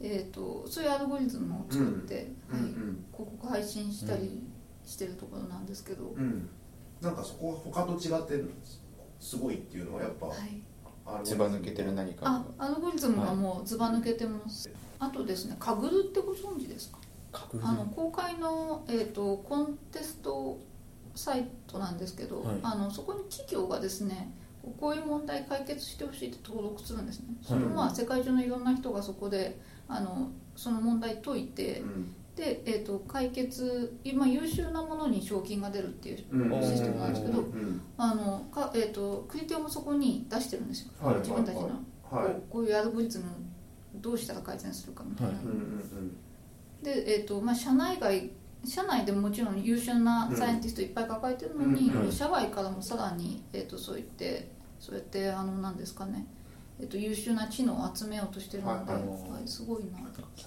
[0.00, 2.60] えー、とそういうアルゴリズムを作って、うん。
[2.60, 3.04] はい、うん。
[3.12, 4.42] 広告配信したり
[4.84, 6.48] してるところなんですけど、うん。
[7.00, 8.80] なんかそこは他と違ってるんです
[9.20, 10.62] すごいっていうのはやっぱ、はい。
[11.06, 16.98] あずば抜けてる何かあアルゴリズムはもうずば抜けてます、あとですねカグルってご存知ですか？
[17.62, 20.58] あの公開の、えー、とコンテスト
[21.14, 22.56] サイトなんですけど、はい。
[22.62, 24.32] あのそこに企業がですね
[24.80, 29.58] こういう問題解決してほしいって登録するんですね、それをまあ世界中のいろんな人がそこで
[29.88, 32.14] あのその問題解いて、うん。
[32.34, 36.62] で、えー、と解決今優秀なものに賞金が出るっていううん。
[36.62, 37.80] システムなんですけど、うん。
[37.96, 41.16] あのかえー、とクリテオもそこに出してるんですよ、はい。
[41.16, 41.70] 自分たちの、はい。
[42.10, 43.26] こうこういうアルゴリズム
[43.96, 45.44] どうしたら改善するかみたいな、はい。
[45.44, 46.16] うんうん
[46.84, 48.30] で、えーとまあ、社内外
[48.66, 52.06] 社内でももちろん優秀なサイエンティストいっぱい抱えてるのに、うん。
[52.06, 52.12] うん。
[52.12, 56.26] 社外からもさらに、えー、とそう言ってそうやってあのなんですかね、
[56.80, 59.98] えー、と優秀な知能を集めようとしてるので、ははいいすごいな。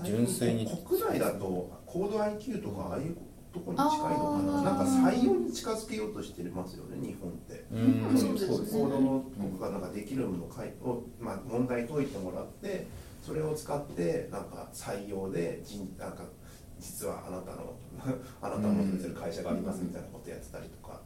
[0.04, 0.66] 純粋に。
[0.88, 3.18] 国内だとコード IQ とかああいう
[3.54, 4.62] ところに近いのかな。
[4.64, 7.66] なんか採用に近づけようとしてますよね日本って。
[7.72, 8.18] うん。
[8.18, 8.80] そうですね。
[8.80, 12.88] コードの僕がなんかできるものをかいを、まあ、問題解いてもらって
[13.28, 16.24] それを使ってなんか採用で人なんか
[16.80, 17.74] 実はあなたの
[18.42, 21.02] あなたの持ってる会社がありますみたいなことやってたりとか、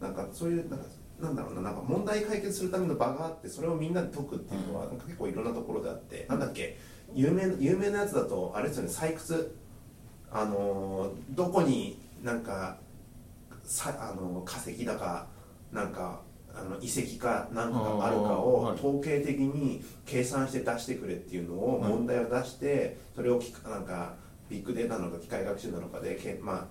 [0.00, 0.84] なんかそういうなんか
[1.20, 6.76] なんだろうななんか問題解決するための場があってそれをみんなで解くっていうのはなんか結構いろんなところであってなんだっけ
[7.14, 9.56] 有名有名なやつだとあれですよね採掘
[10.32, 12.78] あのーどこになんか
[13.62, 15.28] さあの化石だか
[15.70, 16.22] なんか
[16.54, 18.74] あの遺跡かなんかがあるかをはい。
[18.74, 24.14] 統計的に計算して出してくれっていうのをはい問題を出してそれをきなんか
[24.48, 26.68] ビッグデータなのか機械学習なのかでけま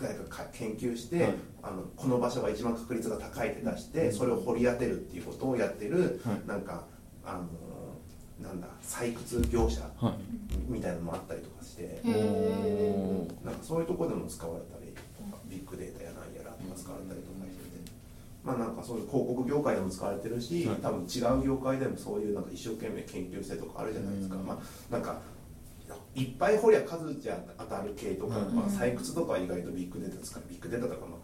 [0.00, 1.34] あなんかか研究して、はい。
[1.62, 6.48] あのこの場所が一番確率が高いって出してそれを掘り当てるっていうことをやってる、はい。
[6.48, 6.84] なんか
[7.24, 7.46] あの
[8.40, 10.14] なんだ採掘業者はい。
[10.68, 12.00] みたいなのもあったりとかして
[13.44, 17.39] なんかそういうところでも使われたりとかビッグデータやなんやらとか使われたりとか
[18.50, 20.76] まあなんかそういう広告業界でも使われてるし、はい。
[20.76, 24.46] 多分違う業界でもそういうなんか一生懸命研究してとかあるじゃないですか、うん。
[24.46, 25.20] まあなんか
[26.14, 28.54] いっぱい掘りゃ数じゃ当たる系とか、うん。
[28.54, 31.18] まあ、採掘とかは意外とビッグデータ使うビッグデータとかまあ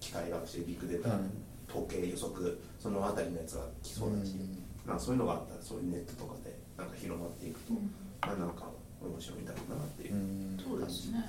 [0.00, 1.30] 機械学習ビッグデータ、うん。
[1.68, 4.58] 統計予測そのあたりのやつが来そうだし、うん。
[4.86, 7.80] なんかそういうのがあったらそういうネットとかでなんか広まっていくと、ま
[8.22, 8.64] あなんか
[9.00, 10.58] 面白いんだろうなっていううん。
[10.58, 11.24] そうですね。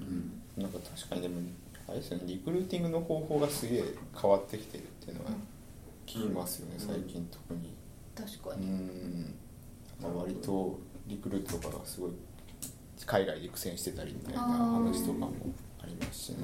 [0.00, 0.62] うん。
[0.62, 1.40] なんか確かにでも
[1.88, 2.24] あれですよね。
[2.26, 3.84] リクルーティングの方法がすげえ
[4.20, 5.30] 変わってきてるっていうのは
[6.06, 7.74] 聞きますよね、うん最近特に。
[8.16, 9.34] う確かに、ん、
[10.00, 12.10] まあ、割とリクルートとかがすごい
[13.04, 15.32] 海外で苦戦してたりみたいな話とかも
[15.82, 16.38] ありますしね。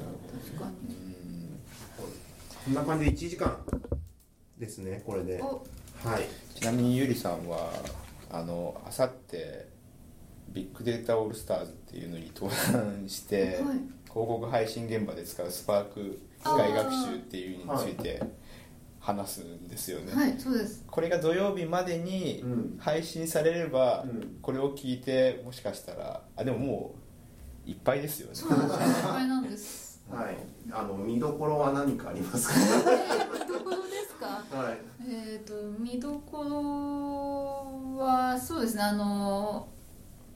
[0.47, 0.95] 確かに。
[0.95, 1.61] うん。
[2.65, 3.57] こんな感じで1時間
[4.59, 5.41] ですねこれで。
[5.43, 5.65] お。
[6.09, 6.29] はい。
[6.55, 7.73] ちなみにゆりさんは
[8.31, 9.67] あのあさって
[10.51, 13.53] ビッグデータオールスターズっていうのに登壇して、はい。
[13.55, 13.75] 広
[14.15, 18.23] 告配信現場で使うスパーク機械学習っていうのについて
[19.01, 20.85] 話すんですよね、はいそうです。
[20.89, 22.79] これが土曜日までにうん。
[22.79, 24.39] 配信されれば、うん。
[24.41, 26.95] これを聞いてもしかしたらあでもも
[27.67, 28.35] ういっぱいですよね。
[28.35, 28.81] そうなんです。
[28.81, 30.03] よいっぱいなんです。
[30.11, 30.37] はい。
[30.71, 32.55] あの見どころは何かありますか？
[32.55, 34.27] えー見どころですか？
[34.57, 34.79] はい。
[35.09, 36.45] えー、と見どこ
[37.97, 38.83] ろはそうですね。
[38.83, 39.69] あの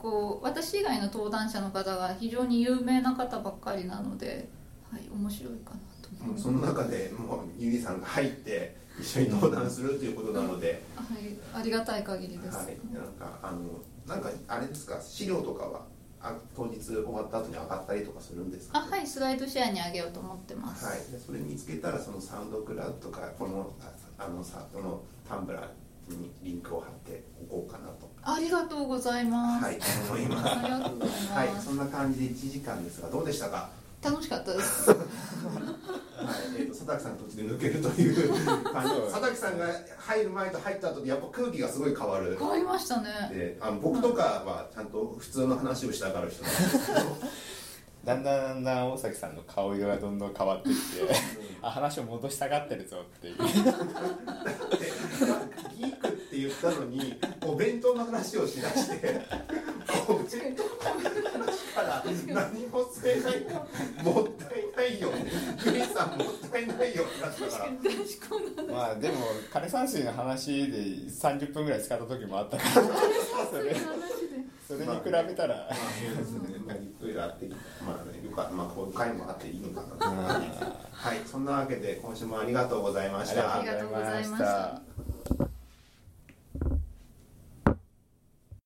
[0.07, 4.49] こう私以外の登壇者の方が非常に有名な方ばっかりなので、
[4.93, 13.59] はい、面白いかなと思います、その中でもうゆりさんが入って一緒に登壇するということなので、はい、ありがたい限りです、はい、なんかあの
[14.07, 15.01] なんかあれですか？
[15.01, 15.81] 資料とかは
[16.21, 25.67] あ当日終わった後に上がったりとかするんですか、あはいスライドシェアにあげようと思ってます、はい、でそれ見つけたらそのサウンドクラウドとかこのああのさこのタンブラー
[26.15, 28.11] にリンクを貼っておこうかなと。
[28.23, 29.79] ありがとうございます、はい
[30.11, 30.49] 思います。
[30.49, 33.69] ありがとうございます、はいそんな感じで1時間ですがどうでしたか？
[34.03, 34.91] 楽しかったです。
[34.91, 34.99] はい、
[36.59, 38.95] えー、と佐竹さん途中で抜けるという感じ。
[39.11, 39.67] 佐竹さんが
[39.99, 42.37] 入る前と入った後でやっぱ空気がすごい変わる。
[42.39, 43.09] 変わりましたね。
[43.33, 47.01] であの僕とかはちゃんと普通の話をしたがる人なんですけど
[48.07, 50.81] だんだんだんだん大崎さんの顔色がどんどん変わってきて
[51.61, 53.37] あ話を戻したがってるぞっていう。
[53.37, 59.21] でギークって言ったのにお弁当の話をしだして
[60.09, 60.69] お弁当の
[61.33, 65.11] 話から何も吸えないもったいないよ。
[65.65, 68.75] グリさんもったいないよってなったから。
[68.75, 69.15] まあでも
[69.53, 70.79] 枯山水の話で
[71.09, 72.71] 30分ぐらい使った時もあったから。
[73.51, 73.77] それ
[74.67, 75.77] それに比べたら、まあね
[76.67, 77.47] まあゆっくりあって
[77.87, 80.07] まあねよかまあこういう回もあっていいのかな
[80.93, 81.21] はい。
[81.25, 83.59] そんなわけで今週もありがとうございました。
[83.59, 84.83] ありがとうございました